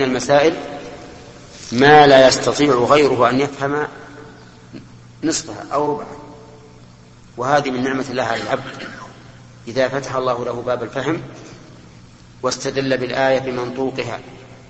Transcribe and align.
من 0.00 0.06
المسائل 0.06 0.54
ما 1.72 2.06
لا 2.06 2.28
يستطيع 2.28 2.74
غيره 2.74 3.30
أن 3.30 3.40
يفهم 3.40 3.88
نصفها 5.24 5.66
أو 5.72 5.92
ربعها. 5.92 6.16
وهذه 7.36 7.70
من 7.70 7.82
نعمة 7.82 8.04
الله 8.10 8.22
على 8.22 8.42
العبد. 8.42 8.88
إذا 9.68 9.88
فتح 9.88 10.16
الله 10.16 10.44
له 10.44 10.62
باب 10.66 10.82
الفهم 10.82 11.22
واستدل 12.42 12.98
بالآية 12.98 13.38
بمنطوقها 13.38 14.20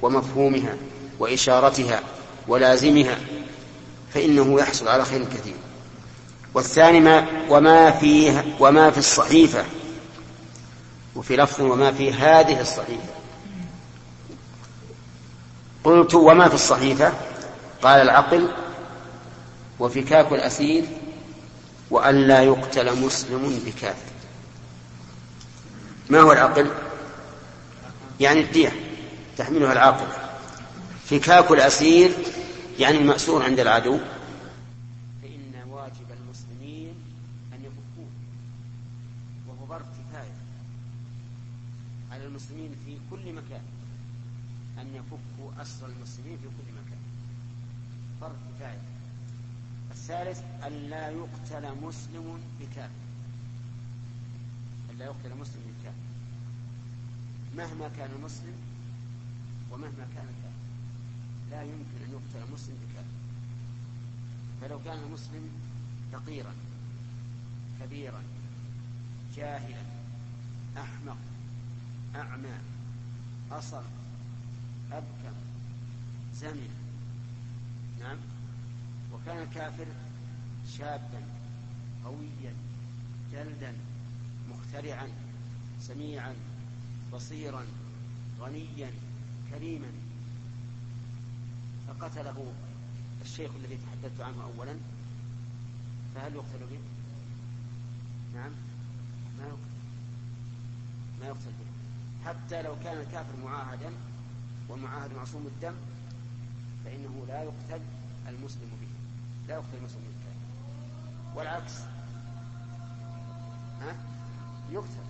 ومفهومها 0.03 0.77
وإشارتها 1.19 2.01
ولازمها 2.49 3.19
فإنه 4.15 4.61
يحصل 4.61 4.89
على 4.89 5.05
خير 5.05 5.25
كثير. 5.25 5.57
والثاني 6.55 7.01
ما 7.01 7.27
وما 7.49 7.91
فيه 7.91 8.45
وما 8.61 8.91
في 8.91 8.99
الصحيفة. 8.99 9.65
وفي 11.17 11.37
لفظ 11.37 11.61
وما 11.61 11.93
في 11.93 12.12
هذه 12.12 12.61
الصحيفة. 12.61 13.20
قلت 15.85 16.15
وما 16.15 16.49
في 16.49 16.55
الصحيفة؟ 16.55 17.12
قال 17.83 18.01
العقل 18.02 18.48
وفكاك 19.79 20.33
الأسير 20.33 20.84
وأن 21.91 22.15
لا 22.15 22.43
يقتل 22.43 23.01
مسلم 23.01 23.62
بكافر 23.66 24.11
ما 26.11 26.21
هو 26.21 26.33
العقل؟ 26.33 26.71
يعني 28.21 28.41
الدية 28.41 28.73
تحملها 29.37 29.73
العاقل. 29.73 30.07
فكاك 31.05 31.51
الأسير 31.51 32.12
يعني 32.79 32.99
المأسور 32.99 33.43
عند 33.43 33.60
العدو. 33.60 33.99
فإن 35.23 35.71
واجب 35.71 36.07
المسلمين 36.21 36.95
أن 37.52 37.59
يفكوه 37.59 38.09
وهو 39.49 39.69
ظرف 39.69 39.83
كفاية 39.87 40.33
على 42.12 42.24
المسلمين 42.24 42.71
في 42.85 42.97
كل 43.10 43.33
مكان. 43.33 43.62
أن 44.80 44.95
يفكوا 44.95 45.62
أسر 45.62 45.87
المسلمين 45.87 46.37
في 46.39 46.45
كل 46.45 46.73
مكان. 46.73 46.98
فرض 48.21 48.37
كفاية 48.57 48.80
الثالث 49.91 50.43
أن 50.66 50.73
لا 50.73 51.09
يقتل 51.09 51.85
مسلم 51.85 52.41
بكافر. 52.60 52.91
أن 54.91 54.99
لا 54.99 55.04
يقتل 55.04 55.38
مسلم 55.41 55.63
بكافر. 55.80 55.96
مهما 57.57 57.88
كان 57.96 58.10
المسلم 58.19 58.54
ومهما 59.71 60.07
كان 60.15 60.27
الكافر 60.29 60.60
لا 61.51 61.63
يمكن 61.63 62.04
أن 62.07 62.10
يقتل 62.13 62.52
مسلم 62.52 62.76
بكافر. 62.76 63.21
فلو 64.60 64.78
كان 64.84 64.99
المسلم 64.99 65.50
فقيرا 66.12 66.53
كبيرا 67.81 68.22
جاهلا 69.37 69.82
أحمق 70.76 71.16
أعمى 72.16 72.59
أصم 73.53 73.82
أبكم 74.93 75.34
زمن 76.34 76.69
نعم. 78.00 78.16
وكان 79.12 79.43
الكافر 79.43 79.87
شابا 80.78 81.22
قويا 82.05 82.55
جلدا 83.32 83.75
مخترعا 84.50 85.09
سميعا 85.81 86.34
بصيرا 87.12 87.65
غنيا 88.41 88.91
كريما. 89.50 89.91
فقتله 91.88 92.53
الشيخ 93.22 93.50
الذي 93.56 93.78
تحدثت 93.78 94.21
عنه 94.21 94.43
اولا. 94.44 94.77
فهل 96.15 96.34
يقتل 96.34 96.66
به؟ 96.71 96.78
نعم. 98.34 98.53
ما 99.38 99.44
يقتل. 99.44 99.71
ما 101.21 101.27
يقتل 101.27 101.50
به. 101.50 101.71
حتى 102.27 102.62
لو 102.62 102.77
كان 102.84 102.99
الكافر 102.99 103.37
معاهدا 103.44 103.93
والمعاهد 104.71 105.15
معصوم 105.16 105.47
الدم 105.47 105.75
فإنه 106.84 107.25
لا 107.28 107.43
يقتل 107.43 107.81
المسلم 108.28 108.71
به. 108.81 108.88
لا 109.49 109.54
يقتل 109.54 109.76
المسلم 109.78 110.03
بالكافر 110.03 111.38
والعكس. 111.38 111.81
ها؟ 113.81 113.97
يقتل. 114.72 115.06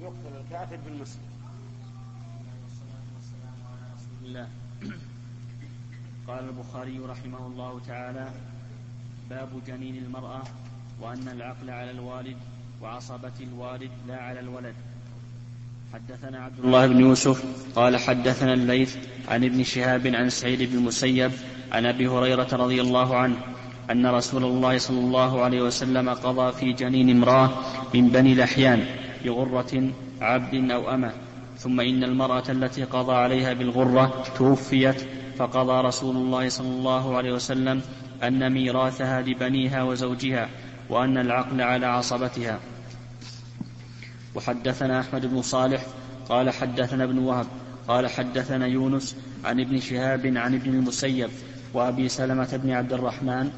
يقتل 0.00 0.36
الكافر 0.40 0.76
بالمسلم. 0.76 1.30
الله 4.22 4.48
قال 6.26 6.48
البخاري 6.48 6.98
رحمه 6.98 7.46
الله 7.46 7.80
تعالى 7.86 8.32
باب 9.30 9.64
جنين 9.66 9.96
المرأة 9.96 10.42
وأن 11.00 11.28
العقل 11.28 11.70
على 11.70 11.90
الوالد 11.90 12.36
وعصبة 12.82 13.32
الوالد 13.40 13.90
لا 14.06 14.22
على 14.22 14.40
الولد. 14.40 14.74
حدثنا 15.94 16.44
عبد 16.44 16.64
الله 16.64 16.86
بن 16.86 17.00
يوسف 17.00 17.44
قال 17.76 17.96
حدثنا 17.96 18.54
الليث 18.54 18.96
عن 19.28 19.44
ابن 19.44 19.64
شهاب 19.64 20.06
عن 20.06 20.30
سعيد 20.30 20.62
بن 20.70 20.78
المسيب 20.78 21.30
عن 21.72 21.86
أبي 21.86 22.08
هريرة 22.08 22.48
رضي 22.52 22.80
الله 22.80 23.16
عنه 23.16 23.36
أن 23.90 24.06
رسول 24.06 24.44
الله 24.44 24.78
صلى 24.78 24.98
الله 24.98 25.42
عليه 25.42 25.62
وسلم 25.62 26.08
قضى 26.08 26.52
في 26.52 26.72
جنين 26.72 27.10
امرأة 27.10 27.50
من 27.94 28.08
بني 28.08 28.34
لحيان 28.34 28.86
بغرة 29.24 29.90
عبد 30.20 30.70
أو 30.70 30.94
أمة 30.94 31.12
ثم 31.58 31.80
إن 31.80 32.04
المرأة 32.04 32.44
التي 32.48 32.84
قضى 32.84 33.12
عليها 33.12 33.52
بالغرة 33.52 34.24
توفيت 34.36 35.06
فقضى 35.38 35.86
رسول 35.88 36.16
الله 36.16 36.48
صلى 36.48 36.68
الله 36.68 37.16
عليه 37.16 37.32
وسلم 37.32 37.82
أن 38.22 38.52
ميراثها 38.52 39.22
لبنيها 39.22 39.82
وزوجها 39.82 40.48
وأن 40.90 41.18
العقل 41.18 41.60
على 41.60 41.86
عصبتها. 41.86 42.58
وحدثنا 44.34 45.00
أحمد 45.00 45.26
بن 45.26 45.42
صالح 45.42 45.86
قال 46.28 46.50
حدثنا 46.50 47.04
ابن 47.04 47.18
وهب 47.18 47.46
قال 47.88 48.06
حدثنا 48.06 48.66
يونس 48.66 49.16
عن 49.44 49.60
ابن 49.60 49.80
شهاب 49.80 50.26
عن 50.36 50.54
ابن 50.54 50.70
المسيب 50.70 51.30
وأبي 51.74 52.08
سلمة 52.08 52.60
بن 52.62 52.70
عبد 52.70 52.92
الرحمن 52.92 53.50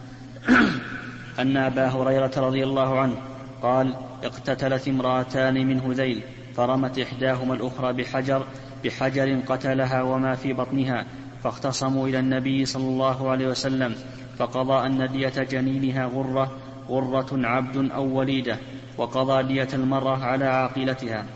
أن 1.39 1.57
أبا 1.57 1.89
هريرة 1.89 2.33
رضي 2.37 2.65
الله 2.65 3.01
عنه 3.01 3.17
قال 3.63 3.95
اقتتلت 4.25 4.89
امرأتان 4.89 5.67
من 5.67 5.81
هذيل 5.81 6.23
فرمت 6.57 6.99
إحداهما 6.99 7.55
الأخرى 7.55 7.93
بحجر 7.93 8.47
بحجر 8.85 9.41
قتلها 9.47 10.03
وما 10.03 10.35
في 10.35 10.53
بطنها 10.53 11.07
فاختصموا 11.45 12.09
إلى 12.09 12.19
النبي 12.19 12.65
صلى 12.65 12.89
الله 12.89 13.31
عليه 13.31 13.47
وسلم 13.47 13.95
فقضى 14.39 14.87
أن 14.87 15.13
دية 15.13 15.43
جنينها 15.43 16.07
غرة 16.07 16.53
غرة 16.89 17.29
عبد 17.33 17.91
أو 17.91 18.19
وليدة. 18.19 18.59
وقضى 18.97 19.43
دية 19.43 19.69
المرأة 19.73 20.25
على 20.25 20.45
عاقلتها. 20.45 21.27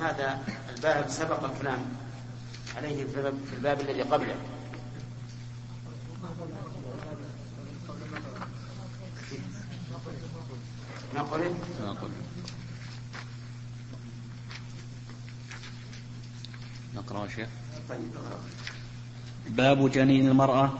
هذا 0.00 0.40
الباب 0.76 1.08
سبق 1.08 1.44
الكلام 1.44 1.78
عليه 2.76 3.04
في 3.04 3.56
الباب 3.56 3.80
الذي 3.80 4.02
قبله. 4.02 4.34
نقل؟ 11.14 11.54
نقل. 11.86 12.10
نقرأ 16.94 17.28
شيخ. 17.28 17.48
طيب 17.88 18.10
باب 19.48 19.90
جنين 19.90 20.28
المرأة. 20.28 20.70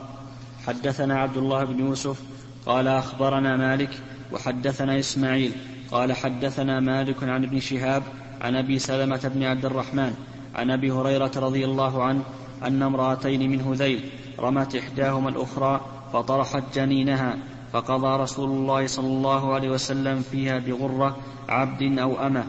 حدثنا 0.67 1.19
عبد 1.21 1.37
الله 1.37 1.65
بن 1.65 1.79
يوسف 1.79 2.23
قال 2.67 2.89
أخبرنا 2.89 3.57
مالك 3.57 4.03
وحدثنا 4.33 4.99
إسماعيل 4.99 5.53
قال 5.91 6.13
حدثنا 6.13 6.81
مالك 6.81 7.23
عن 7.23 7.45
ابن 7.45 7.61
شهاب 7.61 8.03
عن 8.41 8.57
أبي 8.57 8.79
سلمة 8.79 9.31
بن 9.35 9.43
عبد 9.43 9.65
الرحمن 9.65 10.15
عن 10.55 10.71
أبي 10.71 10.91
هريرة 10.91 11.33
رضي 11.37 11.65
الله 11.65 12.03
عنه 12.03 12.23
أن 12.63 12.83
امرأتين 12.83 13.51
من 13.51 13.61
هذيل 13.61 14.01
رمت 14.39 14.77
إحداهما 14.77 15.29
الأخرى 15.29 15.81
فطرحت 16.13 16.63
جنينها 16.75 17.37
فقضى 17.73 18.23
رسول 18.23 18.51
الله 18.51 18.87
صلى 18.87 19.07
الله 19.07 19.55
عليه 19.55 19.71
وسلم 19.71 20.23
فيها 20.23 20.59
بغرة 20.59 21.17
عبد 21.49 21.99
أو 21.99 22.27
أمة. 22.27 22.45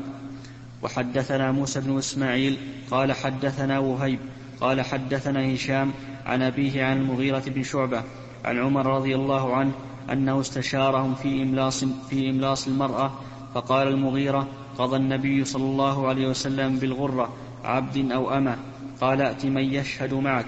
وحدثنا 0.81 1.51
موسى 1.51 1.81
بن 1.81 1.97
إسماعيل 1.97 2.57
قال 2.91 3.13
حدثنا 3.13 3.79
وهيب 3.79 4.19
قال 4.61 4.81
حدثنا 4.81 5.55
هشام 5.55 5.91
عن 6.25 6.41
أبيه 6.41 6.85
عن 6.85 6.97
المغيرة 6.97 7.43
بن 7.47 7.63
شعبة 7.63 8.03
عن 8.45 8.59
عمر 8.59 8.85
رضي 8.85 9.15
الله 9.15 9.55
عنه 9.55 9.71
أنه 10.11 10.39
استشارهم 10.39 11.15
في 11.15 11.43
إملاص, 11.43 11.83
في 12.09 12.29
إملاص 12.29 12.67
المرأة 12.67 13.11
فقال 13.55 13.87
المغيرة 13.87 14.47
قضى 14.77 14.95
النبي 14.95 15.45
صلى 15.45 15.63
الله 15.63 16.07
عليه 16.07 16.27
وسلم 16.27 16.77
بالغرة 16.77 17.33
عبد 17.63 18.11
أو 18.11 18.37
أمة. 18.37 18.57
قال 19.01 19.21
ائت 19.21 19.45
من 19.45 19.63
يشهد 19.63 20.13
معك. 20.13 20.45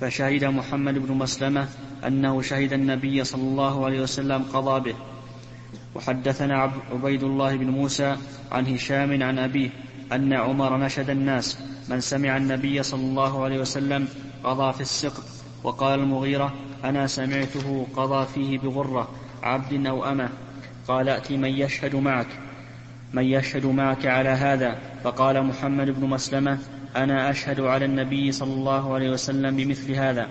فشهد 0.00 0.44
محمد 0.44 0.98
بن 0.98 1.14
مسلمة 1.14 1.68
أنه 2.06 2.42
شهد 2.42 2.72
النبي 2.72 3.24
صلى 3.24 3.42
الله 3.42 3.84
عليه 3.84 4.00
وسلم 4.00 4.42
قضى 4.42 4.90
به. 4.90 4.96
وحدثنا 5.94 6.72
عبيد 6.92 7.22
الله 7.22 7.56
بن 7.56 7.70
موسى 7.70 8.16
عن 8.52 8.66
هشام 8.66 9.22
عن 9.22 9.38
أبيه 9.38 9.70
أن 10.12 10.32
عمر 10.32 10.76
نشد 10.76 11.10
الناس. 11.10 11.58
من 11.88 12.00
سمع 12.00 12.36
النبي 12.36 12.82
صلى 12.82 13.02
الله 13.02 13.44
عليه 13.44 13.60
وسلم 13.60 14.08
قضى 14.44 14.72
في 14.72 14.80
السقط. 14.80 15.41
وقال 15.64 16.00
المغيرة 16.00 16.54
أنا 16.84 17.06
سمعته 17.06 17.86
قضى 17.96 18.26
فيه 18.26 18.58
بغرة 18.58 19.08
عبد 19.42 19.86
أو 19.86 20.04
أمة. 20.04 20.28
قال 20.88 21.08
ائت 21.08 21.32
من 21.32 21.48
يشهد 21.48 21.96
معك. 21.96 22.26
من 23.12 23.24
يشهد 23.24 23.66
معك 23.66 24.06
على 24.06 24.28
هذا. 24.28 24.78
فقال 25.04 25.42
محمد 25.42 25.90
بن 25.90 26.06
مسلمة 26.06 26.58
أنا 26.96 27.30
أشهد 27.30 27.60
على 27.60 27.84
النبي 27.84 28.32
صلى 28.32 28.54
الله 28.54 28.94
عليه 28.94 29.10
وسلم 29.10 29.56
بمثل 29.56 29.92
هذا. 29.92 30.28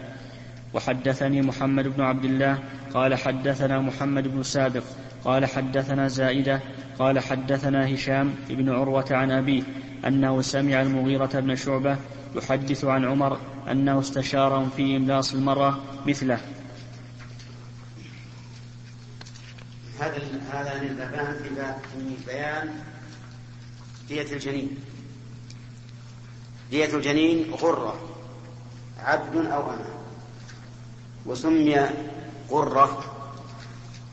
وحدثني 0.74 1.42
محمد 1.42 1.88
بن 1.88 2.02
عبد 2.02 2.26
الله. 2.26 2.60
قال 2.94 3.16
حدثنا 3.16 3.80
محمد 3.80 4.28
بن 4.28 4.44
سابق. 4.44 4.84
قال 5.26 5.46
حدثنا 5.46 6.08
زائدة. 6.08 6.60
قال 7.00 7.20
حدثنا 7.20 7.94
هشام 7.94 8.34
بن 8.50 8.70
عروة 8.70 9.06
عن 9.12 9.32
أبيه 9.32 9.64
أنه 10.08 10.42
سمع 10.42 10.82
المغيرة 10.82 11.40
بن 11.40 11.56
شعبة 11.56 11.98
يحدث 12.36 12.86
عن 12.86 13.06
عمر 13.06 13.38
أنه 13.72 14.00
استشارهم 14.00 14.70
في 14.70 14.98
إملاص 14.98 15.34
المرأة 15.34 15.80
مثله. 16.06 16.40
هذا 20.00 20.22
هذا 20.52 20.82
البابان 20.82 21.36
في 21.94 22.16
بيان 22.28 22.84
دية 24.08 24.34
الجنين. 24.34 24.78
دية 26.72 26.96
الجنين 26.96 27.54
غرة 27.54 28.00
عبد 29.00 29.36
أو 29.46 29.72
أنا. 29.74 29.86
وسمي 31.26 31.90
غرة 32.50 33.04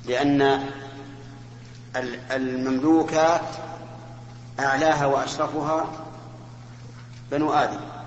لأن 0.07 0.69
المملوكات 2.31 3.47
أعلاها 4.61 5.07
وأشرفها 5.07 6.07
بنو 7.31 7.53
آدم. 7.53 7.98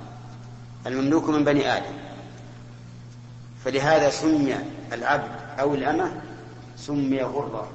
المملوك 0.87 1.29
من 1.29 1.43
بني 1.43 1.77
آدم. 1.77 1.95
فلهذا 3.65 4.09
سمي 4.09 4.55
العبد 4.93 5.31
أو 5.59 5.75
الأمة 5.75 6.21
سمي 6.77 7.21
غرة 7.21 7.69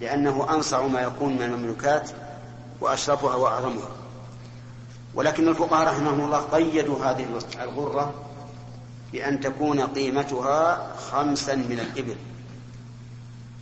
لأنه 0.00 0.54
أنصع 0.54 0.86
ما 0.86 1.00
يكون 1.00 1.32
من 1.32 1.42
المملوكات 1.42 2.10
وأشرفها 2.80 3.34
وأعظمها. 3.34 3.88
ولكن 5.14 5.48
الفقهاء 5.48 5.88
رحمهم 5.88 6.20
الله 6.20 6.38
قيدوا 6.38 7.04
هذه 7.04 7.26
الغرة 7.62 8.14
بأن 9.12 9.40
تكون 9.40 9.80
قيمتها 9.80 10.92
خمسا 10.96 11.54
من 11.54 11.80
الإبل. 11.80 12.16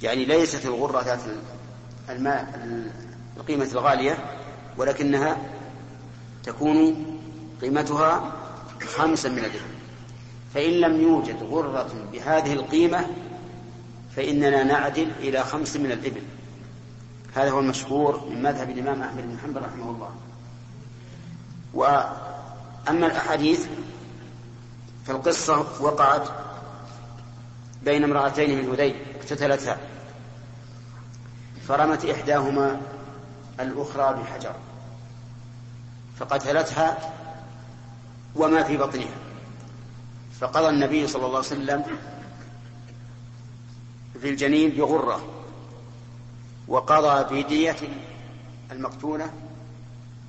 يعني 0.03 0.25
ليست 0.25 0.67
الغرة 0.67 1.03
ذات 1.03 1.21
الماء 2.11 2.69
القيمة 3.37 3.69
الغالية 3.73 4.19
ولكنها 4.79 5.37
تكون 6.45 7.10
قيمتها 7.61 8.33
خمسا 8.87 9.29
من 9.29 9.39
الإبل 9.39 9.61
فإن 10.55 10.71
لم 10.71 11.01
يوجد 11.01 11.43
غرة 11.43 11.91
بهذه 12.13 12.53
القيمة 12.53 13.07
فإننا 14.17 14.65
نعدل 14.65 15.11
إلى 15.19 15.45
خمس 15.45 15.77
من 15.77 15.93
الإبل. 15.93 16.23
هذا 17.35 17.51
هو 17.51 17.61
المشهور 17.61 18.25
من 18.31 18.43
مذهب 18.43 18.71
الإمام 18.71 19.03
أحمد 19.03 19.23
بن 19.23 19.39
حنبل 19.39 19.63
رحمه 19.63 19.91
الله. 19.91 20.11
وأما 21.75 23.07
الأحاديث 23.07 23.67
فالقصة 25.07 25.83
وقعت 25.83 26.29
بين 27.85 28.05
امرأتين 28.05 28.59
من 28.59 28.73
هذيل 28.73 28.97
اقتتلتا 29.21 29.79
فرمت 31.69 32.05
إحداهما 32.05 32.81
الأخرى 33.61 34.23
بحجر. 34.23 34.55
فقتلتها 36.19 37.13
وما 38.37 38.63
في 38.63 38.77
بطنها. 38.77 39.17
فقضى 40.41 40.69
النبي 40.69 41.07
صلى 41.07 41.27
الله 41.27 41.37
عليه 41.37 41.47
وسلم 41.47 41.85
في 44.21 44.31
الجنين 44.31 44.71
بغرة 44.71 45.21
وقضى 46.69 47.43
بدية 47.43 47.77
المقتولة 48.73 49.31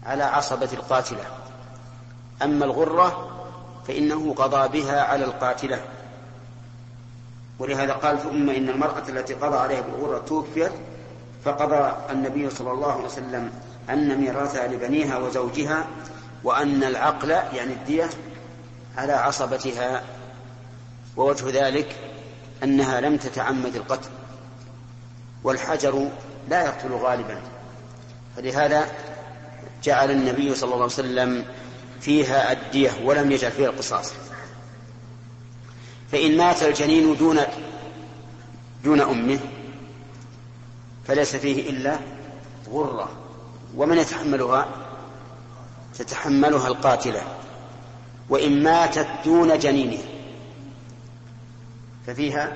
على 0.06 0.24
عصبة 0.24 0.69
القاتلة. 0.74 1.24
أما 2.44 2.65
الغرة 2.65 3.30
فإنه 3.88 4.33
قضى 4.33 4.81
بها 4.81 5.01
على 5.01 5.25
القاتلة. 5.25 5.81
ولهذا 7.59 7.94
قال 7.94 8.19
ثم 8.19 8.50
إن 8.50 8.69
المرأة 8.69 9.03
التي 9.09 9.33
قضى 9.33 9.57
عليها 9.57 9.81
بالغرة 9.81 10.18
توفيت 10.18 10.71
فقضى 11.45 11.94
النبي 12.12 12.50
صلى 12.50 12.71
الله 12.71 12.92
عليه 12.92 13.06
وسلم 13.06 13.51
أن 13.89 14.18
ميراثها 14.18 14.68
لبنيها 14.68 15.18
وزوجها 15.18 15.88
وأن 16.44 16.84
العقل 16.84 17.30
يعني 17.30 17.74
الدية 17.74 18.10
على 18.98 19.14
عصبتها 19.14 20.04
ووجه 21.18 21.68
ذلك 21.68 21.96
أنها 22.64 23.02
لم 23.02 23.18
تتعمد 23.18 23.76
القتل 23.76 24.10
والحجر 25.44 26.10
لا 26.50 26.66
يقتل 26.66 26.92
غالبا. 26.92 27.42
فلهذا 28.38 28.92
جعل 29.84 30.12
النبي 30.12 30.56
صلى 30.56 30.64
الله 30.68 30.76
عليه 30.76 30.86
وسلم 30.86 31.46
فيها 32.02 32.52
الدية 32.52 32.92
ولم 33.04 33.32
يجعل 33.32 33.52
فيها 33.52 33.70
القصاص. 33.70 34.12
فإن 36.12 36.38
مات 36.38 36.64
الجنين 36.64 37.18
دون 37.18 37.40
دون 38.84 39.02
أمه 39.02 39.40
فليس 41.08 41.36
فيه 41.36 41.70
إلا 41.70 42.00
غرة 42.70 43.10
ومن 43.76 43.98
يتحملها 43.98 44.68
تتحملها 45.98 46.68
القاتلة 46.68 47.22
وإن 48.30 48.64
ماتت 48.64 49.08
دون 49.26 49.60
جنينه 49.60 50.04
ففيها 52.08 52.54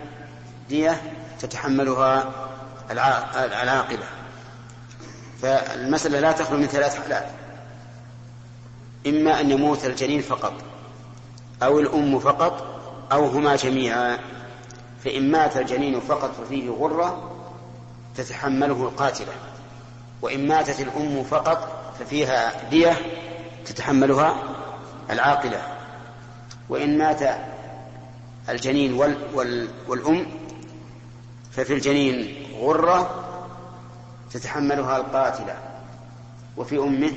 دية 0.70 1.02
تتحملها 1.40 2.32
العاقبة. 2.92 4.06
فالمسألة 5.42 6.20
لا 6.20 6.32
تخلو 6.32 6.58
من 6.58 6.68
ثلاث 6.68 7.02
حالات. 7.02 7.26
إما 9.08 9.42
أن 9.42 9.52
يموت 9.52 9.86
الجنين 9.86 10.22
فقط 10.22 10.54
أو 11.64 11.80
الأم 11.80 12.20
فقط 12.20 12.66
أو 13.12 13.26
هما 13.26 13.56
جميعا. 13.56 14.20
فإن 15.04 15.32
مات 15.32 15.58
الجنين 15.58 16.00
فقط 16.00 16.32
ففيه 16.32 16.70
غرة 16.70 17.32
تتحمله 18.16 18.84
القاتلة 18.84 19.34
وإن 20.22 20.48
ماتت 20.48 20.80
الأم 20.80 21.24
فقط 21.24 21.75
ففيها 22.00 22.70
دية 22.70 22.98
تتحملها 23.66 24.44
العاقلة. 25.10 25.78
وإن 26.70 26.98
مات 26.98 27.22
الجنين 28.50 28.94
وال 28.94 29.18
وال 29.34 29.70
والأم 29.88 30.26
ففي 31.52 31.74
الجنين 31.74 32.46
غرة 32.60 33.26
تتحملها 34.32 34.98
القاتلة. 34.98 35.58
وفي 36.58 36.78
أمه 36.78 37.12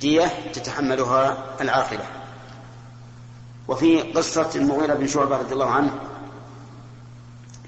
دية 0.00 0.26
تتحملها 0.52 1.44
العاقلة. 1.60 2.04
وفي 3.68 4.00
قصة 4.02 4.50
المغيرة 4.54 4.94
بن 4.94 5.06
شعبة 5.06 5.36
رضي 5.36 5.52
الله 5.52 5.70
عنه 5.70 5.98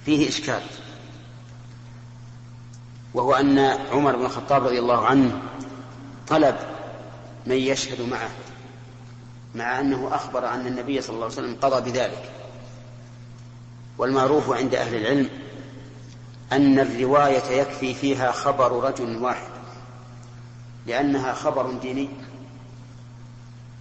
فيه 0.05 0.29
إشكال. 0.29 0.63
وهو 3.15 3.35
أن 3.35 3.59
عمر 3.93 4.17
بن 4.17 4.25
الخطاب 4.25 4.65
رضي 4.65 4.79
الله 4.79 5.07
عنه 5.07 5.43
طلب 6.29 6.57
من 7.47 7.57
يشهد 7.57 8.01
معه 8.01 8.31
مع 9.55 9.81
أنه 9.81 10.15
أخبر 10.15 10.49
أن 10.49 10.67
النبي 10.67 11.01
صلى 11.01 11.15
الله 11.15 11.25
عليه 11.25 11.35
وسلم 11.35 11.57
قضى 11.63 11.91
بذلك. 11.91 12.31
والمعروف 13.99 14.51
عند 14.51 14.75
أهل 14.75 14.95
العلم 14.95 15.29
أن 16.53 16.79
الرواية 16.79 17.61
يكفي 17.61 17.95
فيها 17.95 18.33
خبر 18.33 18.85
رجل 18.85 19.17
واحد 19.17 19.51
لأنها 20.87 21.33
خبر 21.33 21.73
ديني. 21.73 22.09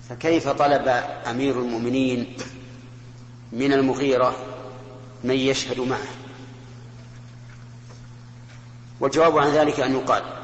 فكيف 0.09 0.49
طلب 0.49 0.87
أمير 1.29 1.59
المؤمنين 1.59 2.37
من 3.51 3.73
المغيرة 3.73 4.35
من 5.23 5.35
يشهد 5.35 5.79
معه؟ 5.79 6.07
والجواب 8.99 9.37
عن 9.37 9.47
ذلك 9.47 9.79
أن 9.79 9.91
يقال 9.95 10.38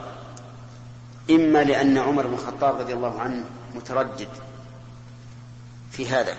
إما 1.30 1.64
لأن 1.64 1.98
عمر 1.98 2.28
بن 2.28 2.34
الخطاب 2.34 2.80
رضي 2.80 2.94
الله 2.94 3.22
عنه 3.22 3.44
متردد 3.76 4.28
في 5.92 6.10
هذا 6.10 6.38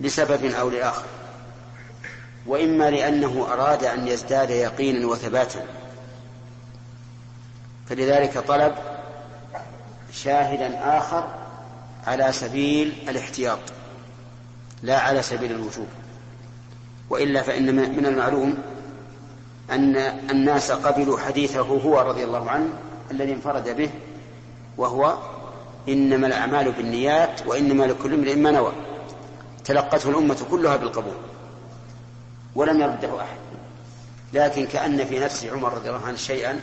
لسبب 0.00 0.44
أو 0.44 0.70
لآخر 0.70 1.04
وإما 2.46 2.90
لأنه 2.90 3.46
أراد 3.52 3.84
أن 3.84 4.08
يزداد 4.08 4.50
يقينا 4.50 5.06
وثباتا. 5.06 5.66
فلذلك 7.88 8.38
طلب 8.38 8.74
شاهدا 10.12 10.98
آخر 10.98 11.28
على 12.06 12.32
سبيل 12.32 12.92
الاحتياط 13.08 13.58
لا 14.82 15.00
على 15.00 15.22
سبيل 15.22 15.52
الوجوب. 15.52 15.88
وإلا 17.10 17.42
فإن 17.42 17.74
من 17.74 18.06
المعلوم 18.06 18.58
أن 19.70 19.96
الناس 20.30 20.72
قبلوا 20.72 21.18
حديثه 21.18 21.60
هو 21.60 22.00
رضي 22.00 22.24
الله 22.24 22.50
عنه 22.50 22.68
الذي 23.10 23.32
انفرد 23.32 23.76
به 23.76 23.90
وهو 24.76 25.18
إنما 25.88 26.26
الأعمال 26.26 26.72
بالنيات 26.72 27.46
وإنما 27.46 27.84
لكل 27.84 28.14
امرئ 28.14 28.34
ما 28.34 28.50
نوى. 28.50 28.72
تلقته 29.64 30.10
الأمة 30.10 30.46
كلها 30.50 30.76
بالقبول 30.76 31.16
ولم 32.54 32.80
يرده 32.80 33.20
أحد. 33.20 33.38
لكن 34.32 34.66
كأن 34.66 35.04
في 35.04 35.18
نفس 35.18 35.44
عمر 35.44 35.72
رضي 35.72 35.88
الله 35.88 36.06
عنه 36.06 36.16
شيئا 36.16 36.60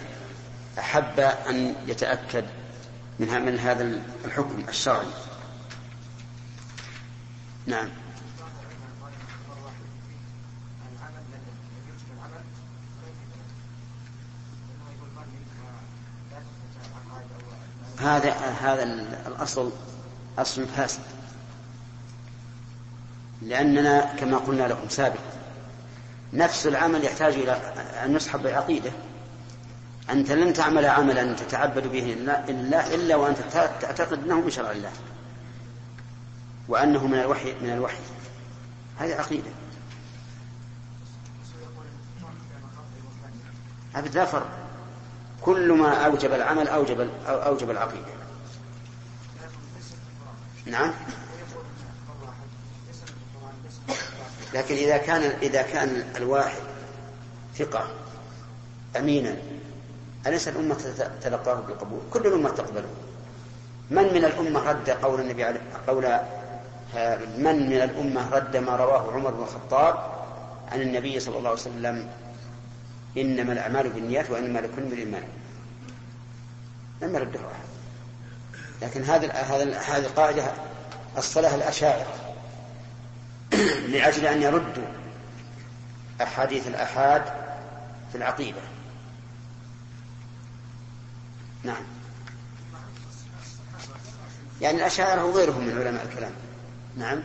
أحب 0.79 1.19
أن 1.19 1.75
يتأكد 1.87 2.45
من 3.19 3.59
هذا 3.59 4.01
الحكم 4.25 4.63
الشرعي. 4.69 5.05
نعم. 7.65 7.89
هذا 18.01 18.31
هذا 18.61 18.83
الأصل 19.27 19.71
أصل 20.37 20.67
فاسد. 20.67 21.01
لأننا 23.41 24.15
كما 24.15 24.37
قلنا 24.37 24.63
لكم 24.67 24.89
سابقا 24.89 25.31
نفس 26.33 26.67
العمل 26.67 27.03
يحتاج 27.03 27.33
إلى 27.33 27.51
ان 28.05 28.15
يصحب 28.15 28.43
بعقيده 28.43 28.91
أنت 30.09 30.31
لن 30.31 30.53
تعمل 30.53 30.85
عملا 30.85 31.33
تتعبد 31.33 31.87
به 31.87 32.13
الا 32.49 32.95
الا 32.95 33.15
وأنت 33.15 33.37
تعتقد 33.81 34.23
أنه 34.23 34.41
من 34.41 34.49
شرع 34.49 34.71
الله 34.71 34.91
وأنه 36.67 37.07
من 37.07 37.19
الوحي 37.19 37.53
من 37.61 37.69
الوحي. 37.69 37.97
هذه 38.99 39.13
عقيدة. 39.13 39.51
أبدا 43.95 44.25
فرق. 44.25 44.60
كل 45.41 45.71
ما 45.71 46.05
أوجب 46.05 46.33
العمل 46.33 46.67
أوجب 46.67 47.09
أوجب 47.27 47.69
العقيدة 47.69 48.05
نعم 50.65 50.93
لكن 54.53 54.75
إذا 54.75 54.97
كان 54.97 55.21
إذا 55.41 55.61
كان 55.61 56.03
الواحد 56.17 56.61
ثقة 57.55 57.87
أمينا 58.97 59.37
أليس 60.27 60.47
الأمة 60.47 60.75
تلقاه 61.21 61.53
بالقبول؟ 61.53 61.99
كل 62.13 62.27
الأمة 62.27 62.49
تقبله. 62.49 62.87
من 63.91 64.03
من 64.13 64.25
الأمة 64.25 64.69
رد 64.69 64.89
قول 64.89 65.21
النبي 65.21 65.43
عليه 65.43 65.61
قول 65.87 66.03
من 67.37 67.69
من 67.69 67.81
الأمة 67.81 68.29
رد 68.29 68.57
ما 68.57 68.75
رواه 68.75 69.11
عمر 69.11 69.31
بن 69.31 69.43
الخطاب 69.43 69.95
عن 70.71 70.81
النبي 70.81 71.19
صلى 71.19 71.37
الله 71.37 71.49
عليه 71.49 71.59
وسلم 71.59 72.09
إنما 73.17 73.53
الأعمال 73.53 73.89
بالنيات 73.89 74.29
وإنما 74.29 74.59
لكل 74.59 74.81
امرئ 74.81 75.05
ما 75.05 75.21
لم 77.01 77.15
يرده 77.15 77.39
أحد 77.39 77.71
لكن 78.81 79.03
هذا 79.03 79.31
هذه 79.31 80.05
القاعدة 80.05 80.53
الصلاة 81.17 81.55
الأشاعرة 81.55 82.13
لأجل 83.91 84.25
أن 84.25 84.41
يردوا 84.41 84.87
أحاديث 86.21 86.67
الآحاد 86.67 87.23
في 88.11 88.17
العقيدة. 88.17 88.61
نعم. 91.63 91.83
يعني 94.61 94.77
الأشاعرة 94.77 95.25
وغيرهم 95.25 95.67
من 95.67 95.77
علماء 95.77 96.05
الكلام. 96.05 96.31
نعم. 96.97 97.23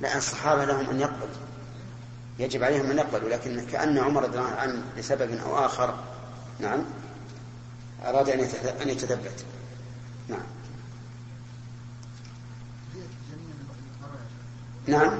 لا 0.00 0.16
الصحابة 0.18 0.64
لهم 0.64 0.90
أن 0.90 1.00
يقبلوا 1.00 1.46
يجب 2.38 2.62
عليهم 2.62 2.90
أن 2.90 2.98
يقبلوا 2.98 3.28
لكن 3.28 3.66
كأن 3.66 3.98
عمر 3.98 4.22
رضي 4.22 4.38
الله 4.38 4.50
عنه 4.50 4.82
لسبب 4.96 5.38
أو 5.38 5.66
آخر 5.66 5.98
نعم 6.60 6.84
أراد 8.04 8.28
أن 8.80 8.88
يتثبت. 8.88 9.44
نعم. 10.28 10.42
نعم. 14.86 15.18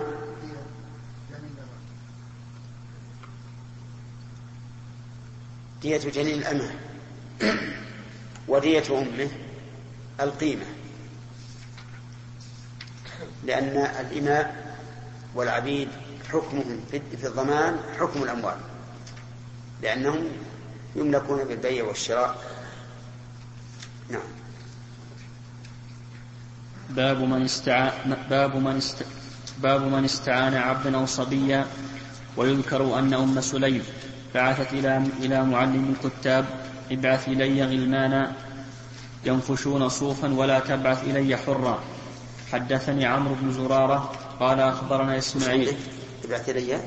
دية 5.82 5.98
جنين 5.98 6.38
الأمة 6.38 6.74
ودية 8.48 8.98
أمه 8.98 9.28
القيمة 10.20 10.66
لأن 13.44 13.76
الإماء 13.76 14.65
والعبيد 15.36 15.88
حكمهم 16.32 16.80
في 16.90 17.26
الضمان 17.26 17.80
حكم 18.00 18.22
الأموال 18.22 18.56
لأنهم 19.82 20.24
يملكون 20.96 21.44
بالبيع 21.44 21.84
والشراء. 21.84 22.36
نعم. 24.08 24.28
باب 26.90 27.20
من 27.20 27.42
استعان 27.42 28.16
باب 28.30 28.56
من 28.56 28.76
است... 28.76 29.04
باب 29.62 29.82
من 29.82 30.04
استعان 30.04 30.54
عبدا 30.54 30.96
أو 30.96 31.06
صبيا 31.06 31.66
ويذكر 32.36 32.98
أن 32.98 33.14
أم 33.14 33.40
سليم 33.40 33.82
بعثت 34.34 34.72
إلى 34.72 35.02
إلى 35.20 35.44
معلم 35.44 35.94
الكتاب 35.94 36.44
ابعث 36.90 37.28
إلي 37.28 37.64
غلمانا 37.64 38.32
ينفشون 39.24 39.88
صوفا 39.88 40.34
ولا 40.34 40.58
تبعث 40.58 41.04
إلي 41.04 41.36
حرا. 41.36 41.78
حدثني 42.52 43.06
عمرو 43.06 43.34
بن 43.34 43.52
زرارة 43.52 44.12
قال 44.40 44.60
أخبرنا 44.60 45.18
إسماعيل. 45.18 45.76
إبعث 46.24 46.48
إلي 46.48 46.80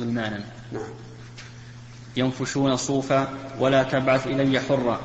غلمانا. 0.00 0.44
نعم. 0.72 0.92
ينفشون 2.16 2.76
صوفا 2.76 3.28
ولا 3.60 3.82
تبعث 3.82 4.26
إلي 4.26 4.60
حرا. 4.60 5.00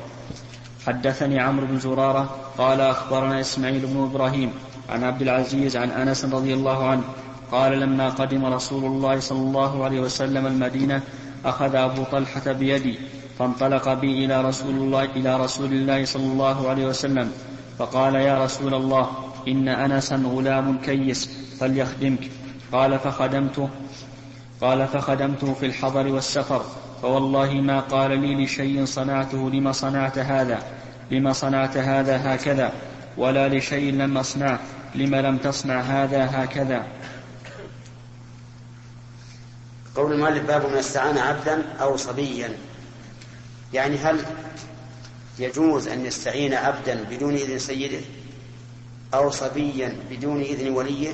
حدثني 0.86 1.40
عمرو 1.40 1.66
بن 1.66 1.78
زرارة 1.80 2.36
قال 2.58 2.80
أخبرنا 2.80 3.40
إسماعيل 3.40 3.86
بن 3.86 4.02
إبراهيم 4.02 4.50
عن 4.88 5.04
عبد 5.04 5.22
العزيز 5.22 5.76
عن 5.76 5.90
أنس 5.90 6.24
رضي 6.24 6.54
الله 6.54 6.88
عنه 6.88 7.02
قال 7.52 7.80
لما 7.80 8.08
قدم 8.08 8.46
رسول 8.46 8.84
الله 8.84 9.20
صلى 9.20 9.38
الله 9.38 9.84
عليه 9.84 10.00
وسلم 10.00 10.46
المدينة 10.46 11.02
أخذ 11.44 11.74
أبو 11.74 12.04
طلحة 12.04 12.52
بيدي 12.52 12.98
فانطلق 13.38 13.92
بي 13.92 14.24
إلى 14.24 14.42
رسول 14.42 14.74
الله 14.74 15.04
إلى 15.04 15.36
رسول 15.36 15.72
الله 15.72 16.04
صلى 16.04 16.26
الله 16.26 16.68
عليه 16.68 16.86
وسلم 16.86 17.32
فقال 17.78 18.14
يا 18.14 18.44
رسول 18.44 18.74
الله 18.74 19.10
إن 19.48 19.68
انسا 19.68 20.16
غلام 20.16 20.78
كيس 20.78 21.30
فليخدمك. 21.60 22.30
قال 22.72 22.98
فخدمته 22.98 23.68
قال 24.60 24.88
فخدمته 24.88 25.54
في 25.54 25.66
الحضر 25.66 26.08
والسفر. 26.08 26.64
فوالله 27.02 27.54
ما 27.54 27.80
قال 27.80 28.18
لي 28.20 28.44
لشيء 28.44 28.84
صنعته 28.84 29.50
لما 29.50 29.72
صنعت 29.72 30.18
هذا؟ 30.18 30.62
لما 31.10 31.32
صنعت 31.32 31.76
هذا 31.76 32.34
هكذا؟ 32.34 32.72
ولا 33.16 33.48
لشيء 33.48 33.94
لم 33.94 34.18
أصنعه 34.18 34.60
لما 34.94 35.22
لم 35.22 35.38
تصنع 35.38 35.80
هذا 35.80 36.24
هكذا؟ 36.32 36.86
قول 39.96 40.12
المؤلف 40.12 40.46
باب 40.46 40.66
من 40.70 40.76
استعان 40.76 41.18
عبدا 41.18 41.62
أو 41.80 41.96
صبيا. 41.96 42.50
يعني 43.72 43.96
هل 43.96 44.20
يجوز 45.38 45.88
أن 45.88 46.06
يستعين 46.06 46.54
عبدا 46.54 47.04
بدون 47.10 47.34
إذن 47.34 47.58
سيده؟ 47.58 48.00
أو 49.14 49.30
صبيا 49.30 49.98
بدون 50.10 50.40
إذن 50.40 50.72
وليه 50.72 51.12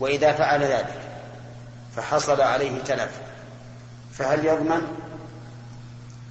وإذا 0.00 0.32
فعل 0.32 0.62
ذلك 0.62 1.00
فحصل 1.96 2.40
عليه 2.40 2.78
تلف 2.78 3.20
فهل 4.12 4.44
يضمن 4.44 4.82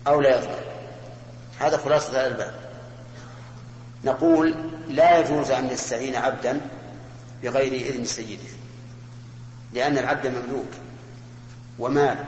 أو 0.07 0.21
لا 0.21 0.37
يضمن؟ 0.37 0.55
هذا 1.59 1.77
خلاصة 1.77 2.11
هذا 2.11 2.27
الباب. 2.27 2.53
نقول 4.03 4.55
لا 4.87 5.19
يجوز 5.19 5.51
أن 5.51 5.67
يستعين 5.67 6.15
عبدا 6.15 6.61
بغير 7.43 7.73
إذن 7.73 8.05
سيده 8.05 8.49
لأن 9.73 9.97
العبد 9.97 10.27
مملوك 10.27 10.69
ومال 11.79 12.25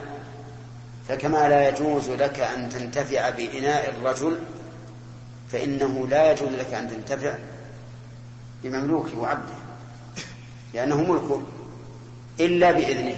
فكما 1.09 1.49
لا 1.49 1.69
يجوز 1.69 2.09
لك 2.09 2.39
أن 2.39 2.69
تنتفع 2.69 3.29
بإناء 3.29 3.89
الرجل 3.89 4.39
فإنه 5.51 6.07
لا 6.07 6.31
يجوز 6.31 6.49
لك 6.49 6.73
أن 6.73 6.89
تنتفع 6.89 7.35
بمملوكه 8.63 9.17
وعبده 9.19 9.53
لأنه 10.73 11.03
ملك 11.03 11.41
إلا 12.39 12.71
بإذنه. 12.71 13.17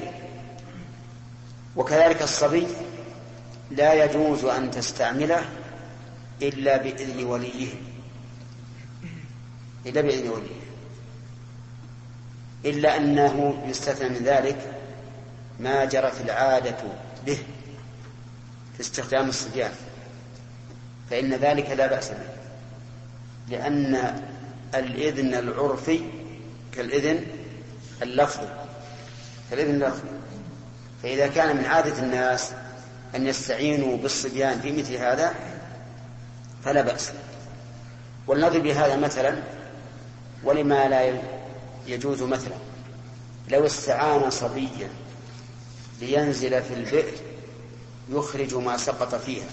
وكذلك 1.76 2.22
الصبي 2.22 2.68
لا 3.72 4.06
يجوز 4.06 4.46
أن 4.46 4.72
تستعمله 4.72 5.42
إلا 6.42 6.78
بإذن 6.78 7.24
وليه. 7.24 7.74
إلا 9.86 10.02
بإذن 10.02 10.30
وليه. 10.30 10.64
إلا 12.66 12.98
أنه 12.98 13.64
يستثنى 13.68 14.10
من 14.10 14.26
ذلك 14.26 14.80
ما 15.60 15.86
جرت 15.86 16.22
العادة 16.22 16.78
به 17.26 17.38
في 18.74 18.80
استخدام 18.80 19.30
الصبيان. 19.30 19.72
فإن 21.10 21.34
ذلك 21.34 21.70
لا 21.70 21.88
بأس 21.88 22.10
به 22.10 22.34
لأن 23.50 24.22
الإذن 24.75 25.34
العرفي 25.34 26.01
كالإذن 26.75 27.25
اللفظي 28.01 28.48
كالإذن 29.50 29.75
اللفظي. 29.75 30.10
فإذا 31.03 31.27
كان 31.27 31.58
من 31.58 31.65
عادة 31.65 32.03
الناس 32.03 32.51
أن 33.15 33.27
يستعينوا 33.27 33.98
بالصبيان 33.98 34.62
في 34.62 34.72
مثل 34.72 34.94
هذا 34.96 35.34
فلا 36.65 36.82
بأس. 36.82 37.12
ولنضرب 38.27 38.63
بهذا 38.63 38.96
مثلا 38.96 39.44
ولما 40.44 40.88
لا 40.88 41.20
يجوز 41.88 42.22
مثلا. 42.22 42.56
لو 43.50 43.65
استعان 43.65 44.30
صبيا 44.30 44.89
لينزل 46.01 46.63
في 46.63 46.74
البئر 46.74 47.13
يخرج 48.10 48.56
ما 48.56 48.77
سقط 48.77 49.15
فيها 49.15 49.48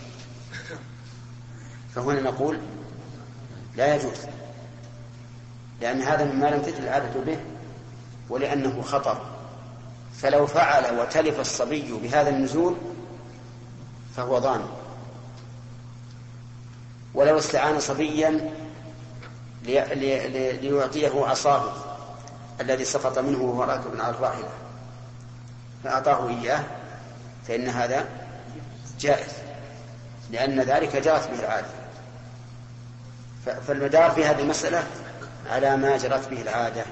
فهنا 1.95 2.21
نقول 2.21 2.59
لا 3.77 3.95
يجوز. 3.95 4.19
لأن 5.81 6.03
هذا 6.03 6.25
مما 6.25 6.47
لم 6.47 6.63
تجد 6.63 6.75
العادة 6.75 7.21
به 7.21 7.39
ولأنه 8.29 8.83
خطر. 8.83 9.21
فلو 10.17 10.47
فعل 10.47 10.99
وتلف 10.99 11.41
الصبي 11.41 11.93
بهذا 11.93 12.29
النزول 12.31 12.77
فهو 14.17 14.39
ضامن 14.39 14.69
ولو 17.15 17.39
استعان 17.39 17.81
صبيا 17.81 18.51
ليعطيه 20.63 21.27
عصاه 21.27 21.73
الذي 22.61 22.85
سقط 22.85 23.19
منه 23.19 23.43
وهو 23.43 23.63
راكب 23.63 24.01
على 24.01 24.11
الراحلة. 24.11 24.49
فأعطاه 25.85 26.29
إياه 26.29 26.65
فإن 27.49 27.69
هذا 27.69 28.09
جائز 29.01 29.33
لأن 30.31 30.61
ذلك 30.61 30.97
جرت 30.97 31.31
به 31.31 31.39
العادة. 31.39 31.67
فالمدار 33.67 34.11
في 34.11 34.25
هذه 34.25 34.41
المسألة 34.41 34.85
على 35.51 35.77
ما 35.77 35.97
جرت 35.97 36.29
به 36.31 36.43
العادة 36.43 36.85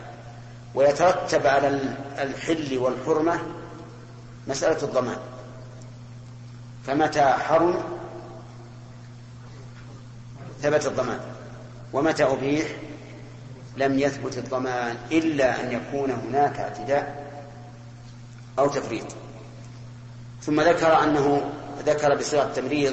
ويترتب 0.74 1.46
على 1.46 1.80
الحل 2.18 2.78
والحرمة 2.78 3.40
مسألة 4.48 4.82
الضمان. 4.82 5.18
فمتى 6.86 7.22
حرم؟ 7.22 7.82
ثبت 10.62 10.86
الضمان. 10.86 11.20
ومتى 11.92 12.24
أبيح؟ 12.24 12.68
لم 13.76 13.98
يثبت 13.98 14.38
الضمان 14.38 14.96
إلا 15.12 15.60
أن 15.60 15.72
يكون 15.72 16.10
هناك 16.10 16.58
اعتداء 16.58 17.32
أو 18.58 18.68
تفريط. 18.68 19.06
ثم 20.42 20.60
ذكر 20.60 21.02
أنه 21.02 21.50
ذكر 21.86 22.14
بصيغة 22.14 22.42
التمريض 22.42 22.92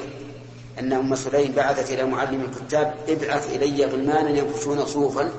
أن 0.78 0.92
أم 0.92 1.14
سليم 1.14 1.52
بعثت 1.52 1.90
إلى 1.90 2.04
معلم 2.04 2.40
الكتاب 2.40 2.94
ابعث 3.08 3.56
إلي 3.56 3.84
غلمانا 3.84 4.30
ينفشون 4.30 4.86
صوفا. 4.86 5.32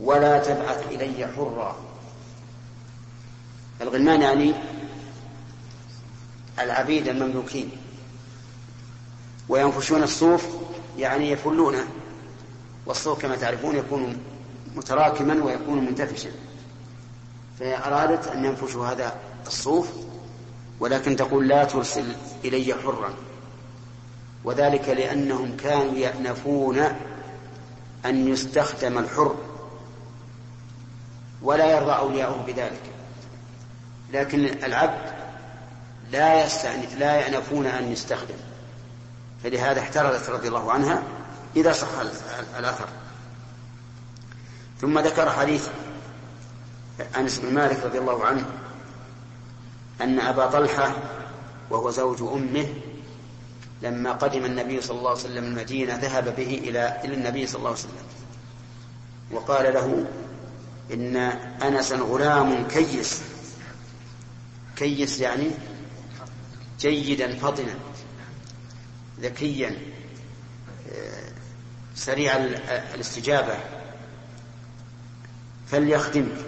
ولا 0.00 0.38
تبعث 0.38 0.86
إلي 0.90 1.26
حرا. 1.36 1.76
الغلمان 3.80 4.22
يعني 4.22 4.54
العبيد 6.58 7.08
المملوكين. 7.08 7.70
وينفشون 9.48 10.02
الصوف 10.02 10.46
يعني 10.98 11.30
يفلونه 11.30 11.84
والصوف 12.86 13.22
كما 13.22 13.36
تعرفون 13.36 13.76
يكون 13.76 14.16
متراكما 14.76 15.44
ويكون 15.44 15.84
منتفشا 15.84 16.30
فهي 17.58 17.76
أرادت 17.76 18.26
أن 18.26 18.44
ينفشوا 18.44 18.86
هذا 18.86 19.14
الصوف 19.46 19.88
ولكن 20.80 21.16
تقول 21.16 21.48
لا 21.48 21.64
ترسل 21.64 22.16
إلي 22.44 22.74
حرا. 22.74 23.14
وذلك 24.44 24.88
لأنهم 24.88 25.56
كانوا 25.56 25.94
يأنفون 25.94 26.78
أن 28.06 28.28
يستخدم 28.28 28.98
الحر. 28.98 29.36
ولا 31.42 31.76
يرضى 31.76 31.92
أولياؤه 31.92 32.42
بذلك. 32.46 32.82
لكن 34.12 34.44
العبد 34.44 35.12
لا 36.10 36.46
لا 36.98 37.16
يأنفون 37.16 37.66
أن 37.66 37.92
يستخدم. 37.92 38.34
فلهذا 39.44 39.80
احترزت 39.80 40.30
رضي 40.30 40.48
الله 40.48 40.72
عنها 40.72 41.02
إذا 41.56 41.72
صح 41.72 41.88
الأثر. 42.58 42.88
ثم 44.80 44.98
ذكر 44.98 45.30
حديث 45.30 45.68
أنس 47.16 47.38
بن 47.38 47.54
مالك 47.54 47.84
رضي 47.84 47.98
الله 47.98 48.24
عنه 48.24 48.44
أن 50.00 50.20
أبا 50.20 50.46
طلحة 50.46 50.96
وهو 51.70 51.90
زوج 51.90 52.22
أمه 52.22 52.66
لما 53.82 54.12
قدم 54.12 54.44
النبي 54.44 54.80
صلى 54.80 54.98
الله 54.98 55.10
عليه 55.10 55.20
وسلم 55.20 55.44
المدينة 55.44 55.96
ذهب 55.96 56.36
به 56.36 56.60
إلى 56.64 57.00
إلى 57.04 57.14
النبي 57.14 57.46
صلى 57.46 57.58
الله 57.58 57.70
عليه 57.70 57.78
وسلم. 57.78 58.06
وقال 59.32 59.74
له 59.74 60.04
إن 60.92 61.16
أنسا 61.62 61.96
غلام 61.96 62.68
كيس. 62.68 63.22
كيس 64.76 65.20
يعني 65.20 65.50
جيدا 66.80 67.36
فطنا 67.36 67.74
ذكيا 69.20 69.76
سريع 71.94 72.36
الاستجابة. 72.94 73.54
فليخدمك 75.66 76.44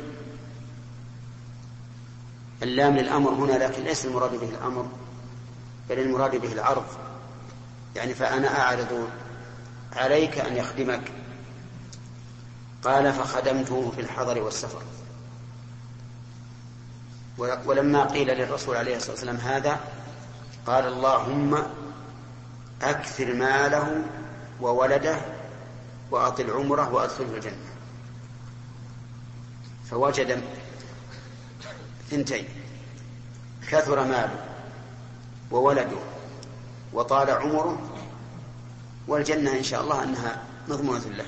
اللام 2.63 2.97
للأمر 2.97 3.31
هنا 3.31 3.53
لكن 3.65 3.83
ليس 3.83 4.07
المراد 4.07 4.31
به 4.41 4.49
الأمر 4.49 4.89
بل 5.89 5.99
المراد 5.99 6.37
به 6.37 6.53
العرض. 6.53 6.87
يعني 7.97 8.15
فأنا 8.15 8.61
أعرض 8.61 9.09
عليك 9.93 10.39
أن 10.39 10.57
يخدمك. 10.57 11.13
قال 12.85 13.13
فخدمته 13.13 13.91
في 13.91 14.01
الحضر 14.01 14.43
والسفر. 14.43 14.83
ولما 17.39 18.05
قيل 18.05 18.29
للرسول 18.29 18.77
عليه 18.77 18.97
الصلاة 18.97 19.13
والسلام 19.13 19.37
هذا 19.37 19.81
قال 20.67 20.87
اللهم 20.87 21.63
أكثر 22.83 23.35
ماله 23.35 24.03
وولده 24.61 25.17
وأطل 26.11 26.51
عمره 26.51 26.93
وأدخله 26.93 27.37
الجنة. 27.37 27.57
فوجد 29.91 30.43
ثنتين 32.11 32.49
كثر 33.69 34.05
ماله 34.05 34.45
وولده 35.51 35.99
وطال 36.93 37.31
عمره 37.31 37.79
والجنة 39.09 39.53
إن 39.59 39.63
شاء 39.63 39.81
الله 39.81 40.03
أنها 40.05 40.43
مضمونة 40.69 41.07
له. 41.07 41.27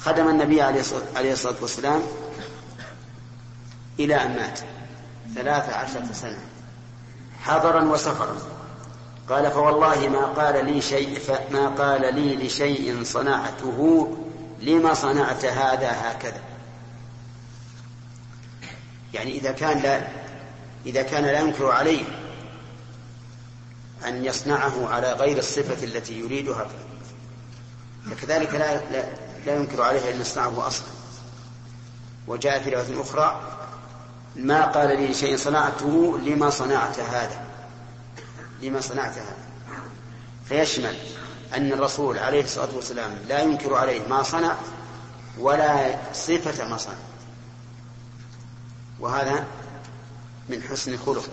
خدم 0.00 0.28
النبي 0.28 0.62
عليه 0.62 1.32
الصلاة 1.32 1.54
والسلام 1.60 2.02
إلى 3.98 4.14
أن 4.22 4.36
مات. 4.36 4.60
ثلاث 5.34 5.72
عشرة 5.74 6.12
سنة. 6.12 6.38
حضرا 7.40 7.84
وسفرا. 7.84 8.36
قال 9.28 9.50
فوالله 9.50 10.08
ما 10.08 10.26
قال 10.26 10.66
لي 10.66 10.80
شيء 10.80 11.20
ما 11.50 11.68
قال 11.68 12.14
لي 12.14 12.46
لشيء 12.46 13.04
صنعته 13.04 14.08
لما 14.60 14.94
صنعت 14.94 15.44
هذا 15.44 15.90
هكذا؟ 15.90 16.40
يعني 19.14 19.38
إذا 19.38 19.52
كان 19.52 19.78
لا 19.78 20.08
إذا 20.86 21.02
كان 21.02 21.24
لا 21.24 21.40
ينكر 21.40 21.70
عليه 21.70 22.04
أن 24.06 24.24
يصنعه 24.24 24.88
على 24.88 25.12
غير 25.12 25.38
الصفة 25.38 25.84
التي 25.84 26.20
يريدها 26.20 26.66
فكذلك 28.10 28.54
لا, 28.54 28.76
لا, 28.76 29.04
لا 29.46 29.56
ينكر 29.56 29.82
عليه 29.82 30.10
أن 30.10 30.20
يصنعه 30.20 30.66
أصلا 30.66 30.86
وجاء 32.26 32.62
في 32.62 32.70
رواية 32.70 33.00
أخرى 33.00 33.40
ما 34.36 34.66
قال 34.66 35.00
لي 35.00 35.14
شيء 35.14 35.36
صنعته 35.36 36.18
لما 36.18 36.50
صنعت 36.50 37.00
هذا. 37.00 37.44
لما 38.62 38.80
صنعت 38.80 39.18
هذا. 39.18 39.36
فيشمل 40.44 40.96
أن 41.56 41.72
الرسول 41.72 42.18
عليه 42.18 42.44
الصلاة 42.44 42.68
والسلام 42.74 43.18
لا 43.28 43.40
ينكر 43.42 43.74
عليه 43.74 44.06
ما 44.08 44.22
صنع 44.22 44.56
ولا 45.38 45.96
صفة 46.12 46.68
ما 46.68 46.76
صنع. 46.76 46.94
وهذا 49.00 49.46
من 50.48 50.62
حسن 50.62 50.96
خلقه. 50.96 51.32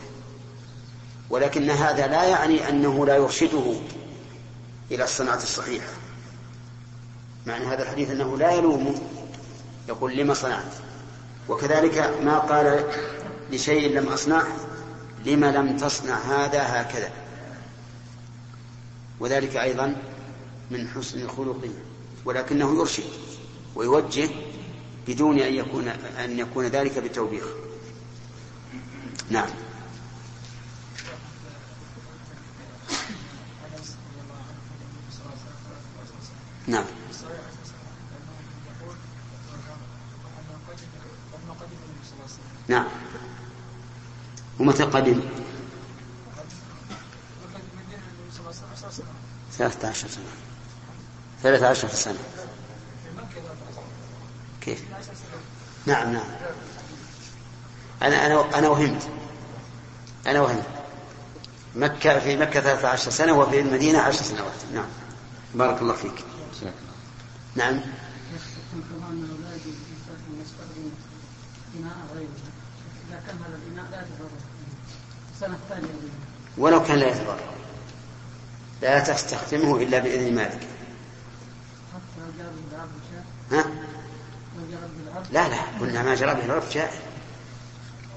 ولكن 1.29 1.69
هذا 1.69 2.07
لا 2.07 2.23
يعني 2.23 2.69
أنه 2.69 3.05
لا 3.05 3.15
يرشده 3.15 3.73
إلى 4.91 5.03
الصنعة 5.03 5.43
الصحيحة. 5.43 5.96
معنى 7.47 7.65
هذا 7.65 7.83
الحديث 7.83 8.11
أنه 8.11 8.37
لا 8.37 8.51
يلومه 8.51 8.95
يقول 9.89 10.17
لما 10.17 10.33
صنعت؟ 10.33 10.73
وكذلك 11.49 11.97
ما 12.23 12.37
قال 12.37 12.83
لشيء 13.51 13.99
لم 13.99 14.07
أصنعه 14.07 14.47
لما 15.25 15.51
لم 15.51 15.77
تصنع 15.77 16.15
هذا 16.17 16.61
هكذا. 16.61 17.11
وذلك 19.19 19.55
أيضا 19.55 19.95
من 20.71 20.87
حسن 20.87 21.27
خلقه 21.27 21.69
ولكنه 22.25 22.79
يرشد 22.79 23.03
ويوجه 23.75 24.29
بدون 25.07 25.39
أن 25.39 25.53
يكون 25.53 25.87
أن 26.23 26.39
يكون 26.39 26.65
ذلك 26.65 26.99
بتوبيخ 26.99 27.45
نعم. 29.29 29.49
نعم. 36.67 36.85
نعم. 42.67 42.85
ومتى 44.59 44.83
قدم 44.83 45.21
ثلاثة 49.57 49.87
عشر 49.87 50.07
سنة. 50.07 50.23
ثلاثة 51.43 51.67
عشر 51.67 51.87
سنة. 51.87 52.17
كيف؟ 54.61 54.83
نعم 55.85 56.13
نعم. 56.13 56.27
أنا 58.01 58.25
أنا 58.25 58.59
أنا 58.59 58.67
وهمت. 58.69 59.07
أنا 60.27 60.41
وهنا 60.41 60.63
مكة 61.75 62.19
في 62.19 62.37
مكة 62.37 62.61
13 62.61 63.11
سنة 63.11 63.33
وفي 63.33 63.59
المدينة 63.59 63.99
10 63.99 64.23
سنوات. 64.23 64.51
نعم. 64.73 64.87
بارك 65.55 65.81
الله 65.81 65.93
فيك. 65.93 66.23
نعم. 67.55 67.81
ولو 76.57 76.83
كان 76.83 76.99
لا 76.99 77.07
يتضرر. 77.07 77.39
لا 78.81 78.99
تستخدمه 78.99 79.77
إلا 79.77 79.99
بإذن 79.99 80.35
مالك. 80.35 80.67
ها؟ 83.51 83.65
لا 85.31 85.49
لا. 85.49 85.61
قلنا 85.79 86.03
ما 86.03 86.15
جرى 86.15 86.35
به 86.35 86.45
العرف 86.45 86.73
جائز. 86.73 86.99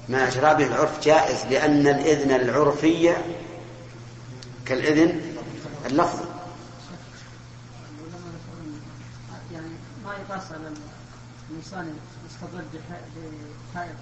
ما 0.09 0.29
جرى 0.29 0.55
به 0.55 0.67
العرف 0.67 0.99
جائز 0.99 1.45
لأن 1.45 1.87
الإذن 1.87 2.31
العرفي 2.31 3.15
كالإذن 4.65 5.35
اللفظي 5.85 6.25
يعني 9.53 9.67
ما 10.05 10.13
يقاس 10.13 10.51
على 10.51 10.73
الإنسان 11.51 11.95
يستضر 12.29 12.63
بحائط. 13.73 13.95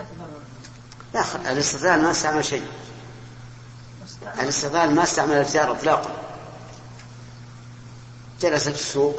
يتضرر. 0.00 0.42
لا 1.14 1.52
الاستضلال 1.52 2.02
ما 2.02 2.10
استعمل 2.10 2.44
شيء. 2.44 2.66
الاستضلال 4.40 4.94
ما 4.94 5.02
استعمل 5.02 5.32
الجار 5.32 5.72
اطلاقا. 5.72 6.10
جلست 8.40 8.68
في 8.68 8.74
السوق. 8.74 9.16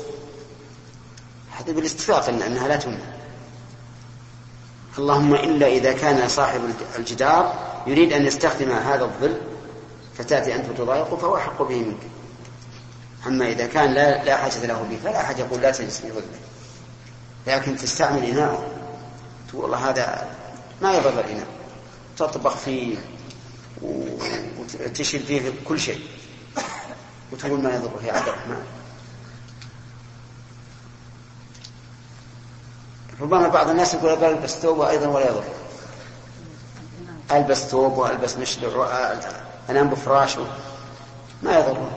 هذا 1.52 1.74
بالاتفاق 1.74 2.30
إنها 2.30 2.68
لا 2.68 2.76
تمنع. 2.76 3.14
اللهم 4.98 5.34
إلا 5.36 5.68
إذا 5.68 5.94
كان 5.94 6.28
صاحب 6.28 6.62
الجدار 6.98 7.54
يريد 7.88 8.14
أن 8.14 8.26
يستخدم 8.26 8.72
هذا 8.72 9.04
الظل 9.04 9.42
فتأتي 10.18 10.56
أنت 10.56 10.66
تضايقه 10.78 11.18
فهو 11.18 11.38
احق 11.38 11.62
به 11.62 11.80
منك. 11.80 12.02
أما 13.28 13.48
إذا 13.48 13.68
كان 13.68 13.94
لا 13.94 14.24
لا 14.24 14.38
حاجة 14.38 14.66
له 14.66 14.84
به 14.84 15.00
فلا 15.04 15.22
أحد 15.22 15.40
يقول 15.40 15.62
لا 15.62 15.72
تجلس 15.72 15.98
في 15.98 16.12
ظله. 16.12 16.40
لكن 17.48 17.78
تستعمل 17.78 18.24
اناء 18.24 18.73
تقول 19.54 19.64
والله 19.64 19.90
هذا 19.90 20.30
ما 20.82 20.94
يضر 20.94 21.20
الاناء 21.20 21.48
تطبخ 22.18 22.58
فيه 22.58 22.98
وتشيل 23.82 25.24
فيه 25.24 25.54
كل 25.68 25.80
شيء. 25.80 26.08
وتقول 27.32 27.62
ما 27.62 27.76
يضره 27.76 28.00
يا 28.04 28.14
عبد 28.14 28.28
الرحمن. 28.28 28.66
ربما 33.22 33.48
بعض 33.48 33.70
الناس 33.70 33.94
يقول 33.94 34.24
ألبس 34.24 34.52
ثوب 34.56 34.82
أيضا 34.82 35.08
ولا 35.08 35.28
يضر. 35.30 35.44
ألبس 37.32 37.58
ثوب 37.58 37.98
وألبس 37.98 38.38
مشلع 38.38 38.88
أنام 39.70 39.90
بفراشه 39.90 40.48
ما 41.44 41.60
يضر 41.60 41.92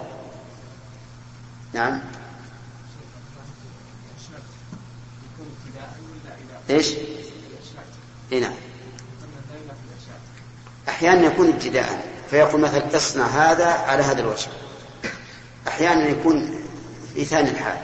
نعم. 1.72 2.00
إيش؟ 6.70 6.94
اي 8.32 8.40
نعم. 8.40 8.54
أحيانا 10.88 11.26
يكون 11.26 11.48
ابتداء 11.48 12.04
فيقول 12.30 12.60
مثلا 12.60 12.96
اصنع 12.96 13.26
هذا 13.26 13.66
على 13.66 14.02
هذا 14.02 14.20
الوجه 14.20 14.48
أحيانا 15.68 16.08
يكون 16.08 16.64
في 17.14 17.24
ثاني 17.24 17.50
الحال. 17.50 17.78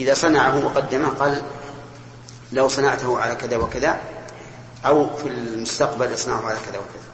إذا 0.00 0.14
صنعه 0.14 0.64
وقدمه 0.64 1.08
قال 1.08 1.42
لو 2.52 2.68
صنعته 2.68 3.20
على 3.20 3.34
كذا 3.34 3.56
وكذا 3.56 4.00
أو 4.86 5.16
في 5.16 5.28
المستقبل 5.28 6.14
اصنعه 6.14 6.46
على 6.46 6.58
كذا 6.66 6.78
وكذا. 6.78 7.08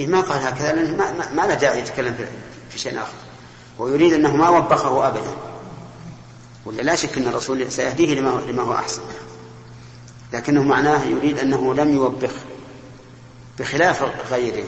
إيه 0.00 0.06
ما 0.06 0.20
قال 0.20 0.42
هكذا 0.42 0.72
لأنه 0.72 0.96
ما, 0.96 1.12
ما, 1.12 1.32
ما 1.32 1.42
له 1.42 1.54
داعي 1.54 1.78
يتكلم 1.78 2.28
في 2.70 2.78
شيء 2.78 2.98
آخر. 2.98 3.25
ويريد 3.78 4.12
أنه 4.12 4.36
ما 4.36 4.48
وبخه 4.48 5.08
أبدا. 5.08 5.36
ولا 6.66 6.82
لا 6.82 6.94
شك 6.94 7.18
أن 7.18 7.28
الرسول 7.28 7.72
سيهديه 7.72 8.14
لما, 8.14 8.40
لما 8.48 8.62
هو 8.62 8.72
أحسن. 8.72 9.02
لكنه 10.32 10.62
معناه 10.62 11.04
يريد 11.04 11.38
أنه 11.38 11.74
لم 11.74 11.94
يوبخ 11.94 12.32
بخلاف 13.58 14.02
غيره. 14.30 14.64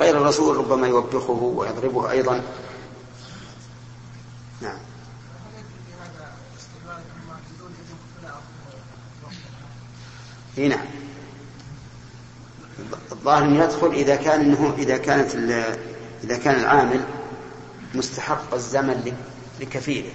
غير 0.00 0.16
الرسول 0.16 0.56
ربما 0.56 0.88
يوبخه 0.88 1.32
ويضربه 1.32 2.10
أيضا. 2.10 2.42
نعم. 4.60 4.78
إي 10.58 10.68
نعم. 10.68 10.86
الظاهر 13.12 13.44
أنه 13.44 13.64
يدخل 13.64 13.86
إذا 13.86 14.16
كان 14.16 14.40
انه 14.40 14.74
إذا 14.78 14.96
كانت 14.96 15.34
إذا 16.24 16.38
كان 16.38 16.60
العامل 16.60 17.00
مستحق 17.94 18.54
الزمن 18.54 19.16
لكفيله. 19.60 20.12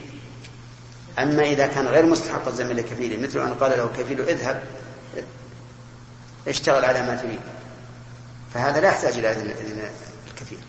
أما 1.19 1.43
إذا 1.43 1.67
كان 1.67 1.87
غير 1.87 2.05
مستحق 2.05 2.47
الزمن 2.47 2.75
لكفيله 2.75 3.23
مثل 3.23 3.39
أن 3.39 3.53
قال 3.53 3.71
له 3.71 3.89
كفيله 3.97 4.23
اذهب 4.23 4.63
اشتغل 6.47 6.85
على 6.85 7.01
ما 7.01 7.15
تريد. 7.15 7.39
فهذا 8.53 8.79
لا 8.81 8.87
يحتاج 8.87 9.17
إلى 9.17 9.31
إذن 9.31 9.89
الكثير 10.27 10.59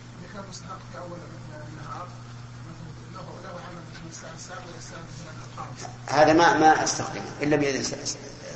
هذا 6.07 6.33
ما 6.33 6.57
ما 6.57 6.83
أستخدمه 6.83 7.23
إلا 7.41 7.55
بإذن 7.55 7.83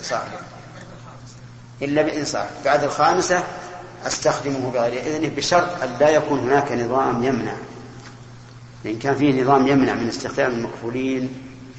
صاحبه 0.04 0.40
إلا 1.82 2.02
بإذن 2.02 2.26
صاحبه 2.26 2.64
بعد 2.66 2.84
الخامسة 2.84 3.44
أستخدمه 4.06 4.72
بغير 4.72 5.02
إذنه 5.02 5.36
بشرط 5.36 5.82
أن 5.82 5.98
لا 6.00 6.10
يكون 6.10 6.40
هناك 6.40 6.72
نظام 6.72 7.24
يمنع. 7.24 7.56
لأن 8.86 9.00
كان 9.00 9.16
فيه 9.16 9.44
نظام 9.44 9.68
يمنع 9.68 9.94
من 9.94 10.08
استخدام 10.08 10.52
المكفولين 10.52 11.30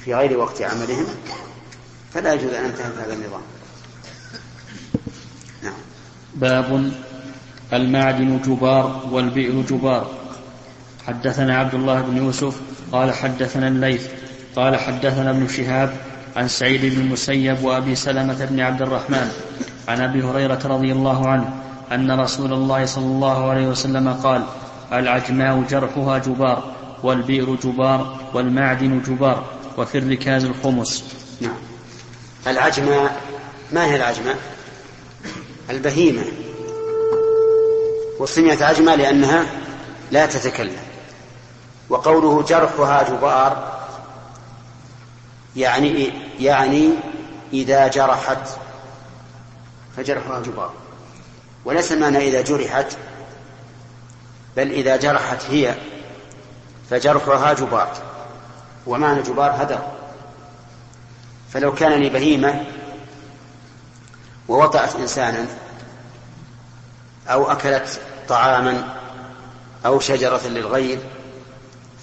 في 0.05 0.15
غير 0.15 0.37
وقت 0.37 0.61
عملهم 0.61 1.05
فلا 2.13 2.33
يجوز 2.33 2.53
أن 2.53 2.65
انتهي 2.65 2.85
هذا 2.85 3.13
النظام. 3.13 3.41
نعم. 5.63 5.73
باب 6.35 6.91
المعدن 7.73 8.39
جبار 8.41 9.09
والبئر 9.11 9.61
جبار. 9.61 10.11
حدثنا 11.07 11.57
عبد 11.57 11.73
الله 11.73 12.01
بن 12.01 12.17
يوسف 12.17 12.61
قال 12.91 13.13
حدثنا 13.13 13.67
الليث 13.67 14.07
قال 14.55 14.75
حدثنا 14.75 15.29
ابن 15.29 15.47
شهاب 15.47 15.93
عن 16.35 16.47
سعيد 16.47 16.95
بن 16.95 17.01
المسيب 17.01 17.63
وأبي 17.63 17.95
سلمة 17.95 18.45
بن 18.45 18.59
عبد 18.59 18.81
الرحمن 18.81 19.31
عن 19.87 20.01
أبي 20.01 20.23
هريرة 20.23 20.59
رضي 20.65 20.91
الله 20.91 21.27
عنه 21.27 21.53
أن 21.91 22.19
رسول 22.19 22.53
الله 22.53 22.85
صلى 22.85 23.05
الله 23.05 23.49
عليه 23.49 23.67
وسلم 23.67 24.13
قال 24.13 24.43
العجماء 24.93 25.63
جرحها 25.69 26.17
جبار. 26.17 26.63
والبئر 27.03 27.55
جبار 27.55 28.19
والمعدن 28.33 29.01
جبار 29.01 29.45
وفي 29.77 29.97
الركاز 29.97 30.45
الخمس. 30.45 31.03
نعم. 31.41 31.57
العجماء 32.47 33.21
ما 33.71 33.85
هي 33.85 33.95
العجماء 33.95 34.37
البهيمة. 35.69 36.23
وسميت 38.19 38.61
عجمة 38.61 38.95
لأنها 38.95 39.45
لا 40.11 40.25
تتكلم. 40.25 40.77
وقوله 41.89 42.43
جرحها 42.43 43.03
جبار 43.03 43.79
يعني 45.55 46.13
يعني 46.39 46.89
إذا 47.53 47.87
جرحت 47.87 48.47
فجرحها 49.97 50.41
جبار. 50.41 50.73
وليس 51.65 51.91
المعنى 51.91 52.17
إذا 52.17 52.41
جرحت 52.41 52.97
بل 54.57 54.71
إذا 54.71 54.95
جرحت 54.97 55.45
هي. 55.49 55.75
فجرحها 56.89 57.53
جبار. 57.53 57.93
ومعنى 58.87 59.21
جبار 59.21 59.63
هدر. 59.63 59.81
فلو 61.53 61.75
كان 61.75 62.01
لي 62.01 62.09
بهيمة 62.09 62.65
ووطأت 64.47 64.95
إنسانا 64.95 65.45
أو 67.27 67.51
أكلت 67.51 68.01
طعاما 68.29 68.95
أو 69.85 69.99
شجرة 69.99 70.47
للغير 70.47 70.99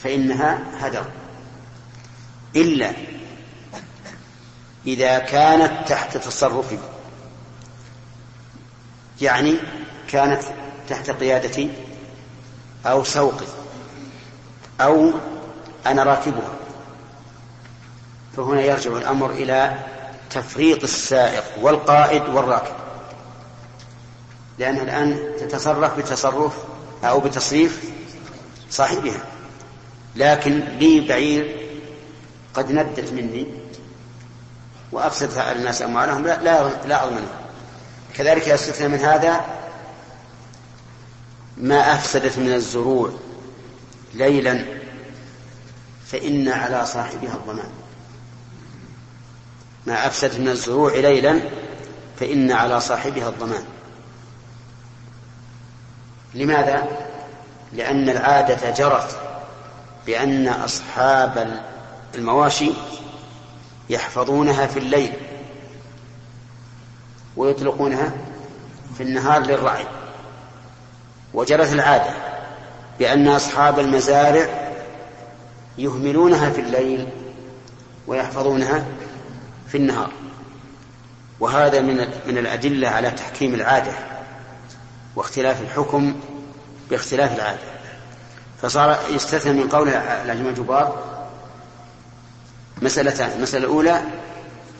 فإنها 0.02 0.58
هدر. 0.80 1.04
إلا 2.56 2.92
إذا 4.86 5.18
كانت 5.18 5.88
تحت 5.88 6.16
تصرفي 6.16 6.78
يعني 9.20 9.56
كانت 10.08 10.42
تحت 10.88 11.10
قيادتي 11.10 11.70
أو 12.86 13.04
سوقي 13.04 13.46
أو 14.80 15.10
أنا 15.86 16.02
راكبها. 16.02 16.50
فهنا 18.36 18.60
يرجع 18.60 18.90
الأمر 18.90 19.30
إلى 19.30 19.78
تفريط 20.30 20.82
السائق 20.82 21.44
والقائد 21.60 22.22
والراكب. 22.22 22.74
لأنها 24.58 24.82
الآن 24.82 25.32
تتصرف 25.40 25.98
بتصرف 25.98 26.52
أو 27.04 27.20
بتصريف 27.20 27.90
صاحبها. 28.70 29.20
لكن 30.16 30.60
لي 30.60 31.00
بعير 31.00 31.70
قد 32.54 32.72
ندت 32.72 33.12
مني 33.12 33.46
وأفسدت 34.92 35.38
على 35.38 35.58
الناس 35.58 35.82
أموالهم. 35.82 36.26
لا 36.26 36.42
لا, 36.42 36.70
لا 36.86 37.04
أضمنها 37.04 37.40
كذلك 38.14 38.48
يستثنى 38.48 38.88
من 38.88 38.98
هذا 38.98 39.44
ما 41.56 41.94
أفسدت 41.94 42.38
من 42.38 42.52
الزروع. 42.52 43.12
ليلا 44.14 44.64
فإن 46.06 46.48
على 46.48 46.86
صاحبها 46.86 47.34
الضمان. 47.34 47.70
ما 49.86 50.06
أفسدت 50.06 50.40
من 50.40 50.48
الزروع 50.48 50.92
ليلا 50.94 51.40
فإن 52.20 52.52
على 52.52 52.80
صاحبها 52.80 53.28
الضمان. 53.28 53.64
لماذا؟ 56.34 56.88
لأن 57.72 58.08
العادة 58.08 58.70
جرت 58.70 59.20
بأن 60.06 60.48
أصحاب 60.48 61.60
المواشي 62.14 62.70
يحفظونها 63.90 64.66
في 64.66 64.78
الليل 64.78 65.12
ويطلقونها 67.36 68.12
في 68.96 69.02
النهار 69.02 69.42
للرعي. 69.42 69.86
وجرت 71.34 71.72
العادة. 71.72 72.29
بأن 73.00 73.28
أصحاب 73.28 73.78
المزارع 73.78 74.72
يهملونها 75.78 76.50
في 76.50 76.60
الليل 76.60 77.08
ويحفظونها 78.06 78.84
في 79.68 79.76
النهار. 79.76 80.10
وهذا 81.40 81.80
من 81.80 81.96
من 82.26 82.38
الأدلة 82.38 82.88
على 82.88 83.10
تحكيم 83.10 83.54
العادة 83.54 83.92
واختلاف 85.16 85.62
الحكم 85.62 86.20
باختلاف 86.90 87.36
العادة. 87.36 87.60
فصار 88.62 88.98
يستثنى 89.10 89.52
من 89.52 89.68
قول 89.68 89.88
العجم 89.88 90.46
الجبار 90.46 91.02
مسألتان 92.82 93.30
المسألة 93.36 93.64
الأولى 93.64 94.02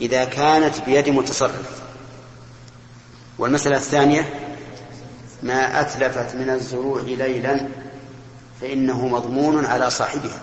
إذا 0.01 0.25
كانت 0.25 0.81
بيد 0.85 1.09
متصرف. 1.09 1.81
والمسألة 3.39 3.75
الثانية 3.75 4.29
ما 5.43 5.81
أتلفت 5.81 6.35
من 6.35 6.49
الزروع 6.49 7.01
ليلا 7.01 7.80
فإنه 8.61 9.07
مضمون 9.07 9.65
على 9.65 9.89
صاحبها. 9.89 10.39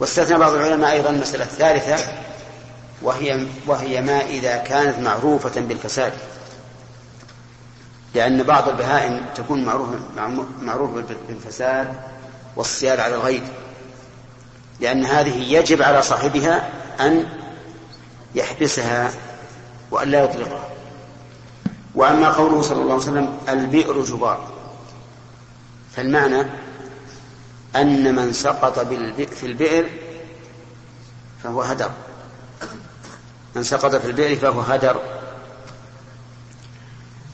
واستثنى 0.00 0.38
بعض 0.38 0.52
العلماء 0.52 0.92
أيضا 0.92 1.10
المسألة 1.10 1.44
الثالثة 1.44 2.12
وهي 3.02 3.46
وهي 3.66 4.00
ما 4.00 4.20
إذا 4.20 4.56
كانت 4.56 4.98
معروفة 4.98 5.60
بالفساد. 5.60 6.12
لأن 8.14 8.42
بعض 8.42 8.68
البهائم 8.68 9.26
تكون 9.34 9.64
معروفة 9.64 9.98
معروفة 10.60 11.04
بالفساد 11.28 11.94
والصياد 12.56 13.00
على 13.00 13.14
الغيب. 13.14 13.42
لأن 14.80 15.04
هذه 15.04 15.52
يجب 15.52 15.82
على 15.82 16.02
صاحبها 16.02 16.70
أن 17.00 17.26
يحبسها 18.34 19.10
وأن 19.90 20.08
لا 20.08 20.24
يطلقها. 20.24 20.68
وأما 21.94 22.28
قوله 22.28 22.62
صلى 22.62 22.82
الله 22.82 22.92
عليه 22.92 23.02
وسلم 23.02 23.38
البئر 23.48 24.02
جبار. 24.02 24.48
فالمعنى 25.96 26.46
أن 27.76 28.14
من 28.14 28.32
سقط 28.32 28.78
في 29.34 29.46
البئر 29.46 29.88
فهو 31.42 31.62
هدر. 31.62 31.90
من 33.54 33.62
سقط 33.62 33.96
في 33.96 34.06
البئر 34.06 34.36
فهو 34.36 34.60
هدر. 34.60 35.00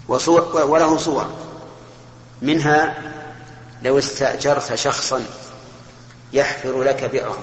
وصور 0.09 0.65
وله 0.65 0.97
صور. 0.97 1.31
منها 2.43 2.95
لو 3.83 3.99
استأجرت 3.99 4.75
شخصا 4.75 5.25
يحفر 6.33 6.83
لك 6.83 7.05
بئرا 7.05 7.37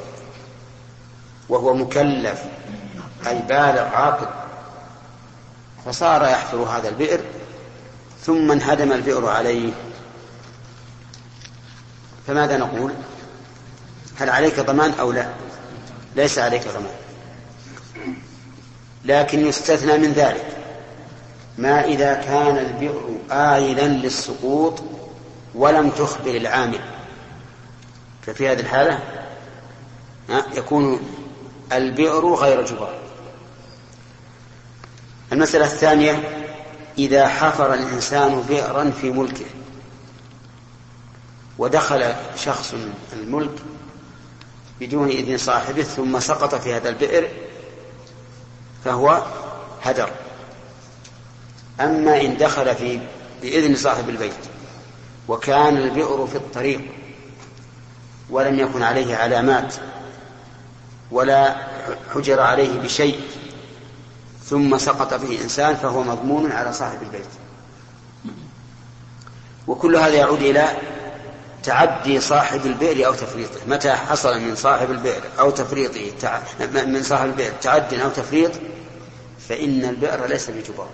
وهو 1.49 1.73
مكلف 1.73 2.43
أي 3.27 3.39
بالغ 3.39 3.81
عاقل 3.81 4.27
فصار 5.85 6.23
يحفر 6.23 6.57
هذا 6.57 6.89
البئر 6.89 7.19
ثم 8.25 8.51
انهدم 8.51 8.91
البئر 8.91 9.29
عليه. 9.29 9.71
فماذا 12.27 12.57
نقول؟ 12.57 12.93
هل 14.17 14.29
عليك 14.29 14.59
ضمان 14.59 14.91
أو 14.99 15.11
لا؟ 15.11 15.29
ليس 16.15 16.39
عليك 16.39 16.67
ضمان. 16.67 16.95
لكن 19.05 19.47
يستثنى 19.47 19.97
من 19.97 20.13
ذلك 20.13 20.45
ما 21.57 21.83
إذا 21.83 22.13
كان 22.13 22.57
البئر 22.57 23.17
آيلا 23.31 23.87
للسقوط 23.87 24.83
ولم 25.55 25.89
تخبر 25.89 26.35
العامل. 26.35 26.79
ففي 28.25 28.47
هذه 28.47 28.59
الحالة 28.59 28.99
يكون 30.55 30.99
البئر 31.71 32.33
غير 32.33 32.65
جبار. 32.65 32.99
المسألة 35.31 35.65
الثانية 35.65 36.23
إذا 36.97 37.27
حفر 37.27 37.73
الإنسان 37.73 38.41
بئرا 38.41 38.91
في 39.01 39.11
ملكه 39.11 39.45
ودخل 41.57 42.15
شخص 42.37 42.73
الملك 43.13 43.55
بدون 44.79 45.09
إذن 45.09 45.37
صاحبه 45.37 45.83
ثم 45.83 46.19
سقط 46.19 46.55
في 46.55 46.73
هذا 46.73 46.89
البئر 46.89 47.27
فهو 48.85 49.23
هدر. 49.83 50.09
أما 51.79 52.21
إن 52.21 52.37
دخل 52.37 52.75
في 52.75 52.99
بإذن 53.41 53.75
صاحب 53.75 54.09
البيت 54.09 54.33
وكان 55.27 55.77
البئر 55.77 56.27
في 56.27 56.35
الطريق 56.35 56.81
ولم 58.29 58.59
يكن 58.59 58.83
عليه 58.83 59.15
علامات 59.15 59.75
ولا 61.11 61.55
حجر 62.13 62.39
عليه 62.39 62.79
بشيء 62.79 63.21
ثم 64.45 64.77
سقط 64.77 65.13
فيه 65.13 65.41
إنسان 65.41 65.75
فهو 65.75 66.03
مضمون 66.03 66.51
على 66.51 66.73
صاحب 66.73 67.01
البيت. 67.01 67.27
وكل 69.67 69.95
هذا 69.95 70.15
يعود 70.15 70.41
إلى 70.41 70.67
تعدي 71.67 72.19
صاحب 72.19 72.65
البئر 72.65 73.07
أو 73.07 73.13
تفريطه. 73.13 73.59
متى 73.67 73.91
حصل 73.91 74.39
من 74.39 74.55
صاحب 74.55 74.91
البئر 74.91 75.21
أو 75.39 75.49
تفريطه؟ 75.49 76.11
تع... 76.19 76.39
من 76.85 77.03
صاحب 77.03 77.25
البئر. 77.25 77.53
تعد 77.61 77.93
أو 77.93 78.09
تفريط؟ 78.09 78.51
فإن 79.49 79.85
البئر 79.85 80.25
ليس 80.25 80.49
بجبار 80.49 80.89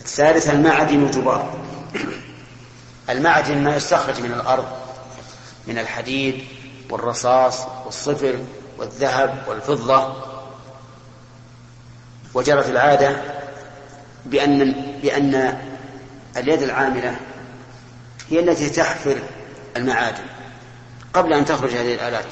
الثالث 0.00 0.50
المعدن 0.50 1.10
جبار. 1.10 1.54
المعدن 3.10 3.64
ما 3.64 3.76
يستخرج 3.76 4.20
من 4.20 4.32
الأرض 4.32 4.66
من 5.66 5.78
الحديد 5.78 6.44
والرصاص 6.90 7.60
والصفر 7.84 8.38
والذهب 8.78 9.44
والفضة. 9.48 10.14
وجرت 12.34 12.68
العادة 12.68 13.16
بأن 14.26 14.72
بأن 15.02 15.58
اليد 16.36 16.62
العاملة 16.62 17.16
هي 18.30 18.40
التي 18.40 18.70
تحفر 18.70 19.18
المعادن 19.76 20.24
قبل 21.12 21.32
أن 21.32 21.44
تخرج 21.44 21.70
هذه 21.70 21.94
الآلات. 21.94 22.26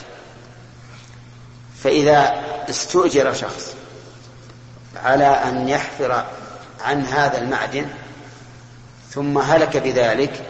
فإذا 1.83 2.42
استؤجر 2.70 3.35
شخص 3.35 3.74
على 4.96 5.26
أن 5.26 5.68
يحفر 5.68 6.26
عن 6.81 7.05
هذا 7.05 7.38
المعدن 7.38 7.87
ثم 9.11 9.38
هلك 9.38 9.76
بذلك 9.76 10.44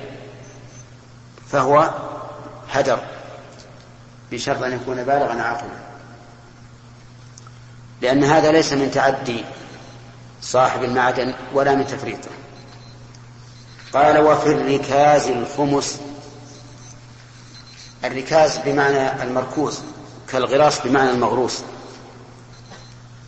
فهو 1.53 1.90
هدر 2.70 2.98
بشرط 4.33 4.62
أن 4.62 4.72
يكون 4.72 4.96
بالغا 4.96 5.42
عاقلا. 5.42 5.81
لأن 8.03 8.24
هذا 8.24 8.53
ليس 8.53 8.72
من 8.72 8.90
تعدي 8.90 9.44
صاحب 10.42 10.85
المعدن 10.85 11.35
ولا 11.53 11.74
من 11.74 11.87
تفريطه. 11.87 12.31
قال 13.94 14.18
وفي 14.18 14.53
الركاز 14.53 15.29
الخمس. 15.29 16.00
الركاز 18.05 18.59
بمعنى 18.59 19.22
المركوز 19.22 19.81
كالغراس 20.29 20.79
بمعنى 20.87 21.11
المغروس. 21.11 21.62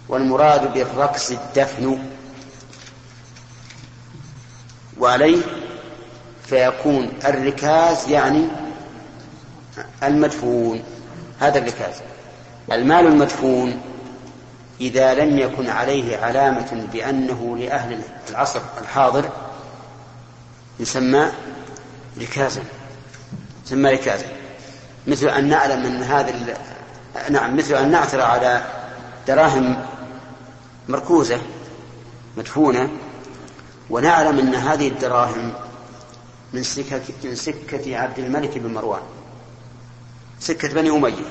والمراد 0.09 0.73
بالركز 0.73 1.33
الدفن 1.33 1.99
وعليه 4.99 5.43
فيكون 6.47 7.13
الركاز 7.25 8.09
يعني 8.09 8.49
المدفون. 10.03 10.83
هذا 11.41 11.59
الركاز. 11.59 11.95
المال 12.73 13.07
المدفون 13.07 13.81
إذا 14.81 15.15
لم 15.15 15.39
يكن 15.39 15.71
عليه 15.71 16.17
علامة 16.17 16.87
بأنه 16.93 17.57
لأهل 17.59 18.03
العصر 18.31 18.61
الحاضر 18.81 19.31
يسمى 20.81 21.31
ركازا 22.21 22.63
يسمى 23.67 23.91
ركازا 23.91 24.27
مثل 25.07 25.29
أن 25.29 25.49
نعلم 25.49 25.87
أن 25.87 26.03
هذا 26.03 26.57
نعم 27.31 27.57
مثل 27.57 27.75
أن 27.75 27.91
نعثر 27.91 28.21
على 28.21 28.65
دراهم 29.27 29.87
مركوزة 30.89 31.41
مدفونة 32.37 32.91
ونعلم 33.91 34.39
أن 34.39 34.55
هذه 34.55 34.89
الدراهم 34.89 35.53
من 36.53 36.63
سكة 36.63 37.01
من 37.25 37.35
سكة 37.35 37.97
عبد 37.97 38.19
الملك 38.19 38.59
بن 38.59 38.75
مروان 38.75 39.03
سكة 40.41 40.75
بني 40.75 40.91
أمية. 40.91 41.25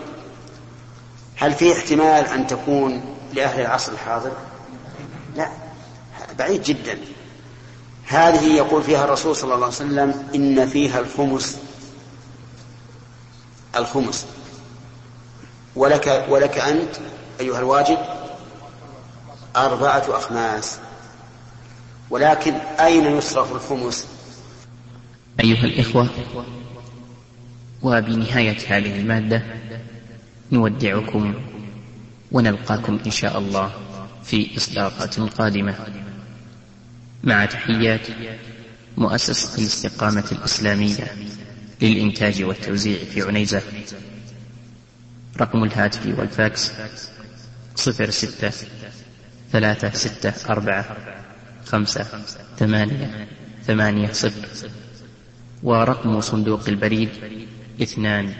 هل 1.35 1.53
في 1.53 1.73
احتمال 1.73 2.25
أن 2.27 2.47
تكون 2.47 3.15
لأهل 3.33 3.61
العصر 3.61 3.91
الحاضر؟ 3.91 4.31
لا 5.35 5.49
بعيد 6.39 6.63
جدا. 6.63 6.99
هذه 8.11 8.53
يقول 8.55 8.83
فيها 8.83 9.03
الرسول 9.05 9.35
صلى 9.35 9.53
الله 9.53 9.65
عليه 9.65 9.75
وسلم 9.75 10.23
إن 10.35 10.67
فيها 10.67 10.99
الخمس. 10.99 11.57
الخمس. 13.75 14.25
ولك 15.75 16.25
ولك 16.29 16.57
أنت 16.57 16.95
أيها 17.39 17.59
الواجب 17.59 17.97
أربعة 19.55 20.03
أخماس. 20.09 20.79
ولكن 22.09 22.53
أين 22.79 23.05
يصرف 23.05 23.51
الخمس؟ 23.51 24.07
أيها 25.39 25.63
الإخوة 25.65 26.09
وبنهاية 27.81 28.57
هذه 28.67 28.99
المادة 28.99 29.43
نودعكم 30.51 31.33
ونلقاكم 32.31 32.99
إن 33.05 33.11
شاء 33.11 33.37
الله 33.37 33.71
في 34.23 34.57
إصدارات 34.57 35.19
قادمة. 35.19 35.75
مع 37.23 37.45
تحيات 37.45 38.07
مؤسسة 38.97 39.57
الاستقامة 39.61 40.25
الإسلامية 40.31 41.07
للإنتاج 41.81 42.43
والتوزيع 42.43 43.03
في 43.03 43.21
عنيزة. 43.21 43.61
رقم 45.41 45.63
الهاتف 45.63 46.19
والفاكس 46.19 46.71
صفر 47.75 48.09
ستة 48.09 48.51
ثلاثة 49.51 49.89
ستة 49.93 50.33
أربعة 50.49 50.97
خمسة 51.65 52.05
ثمانية 52.57 53.27
ثمانية 53.63 54.11
صفر. 54.11 54.69
ورقم 55.63 56.21
صندوق 56.21 56.67
البريد 56.67 57.09
اثنان 57.81 58.33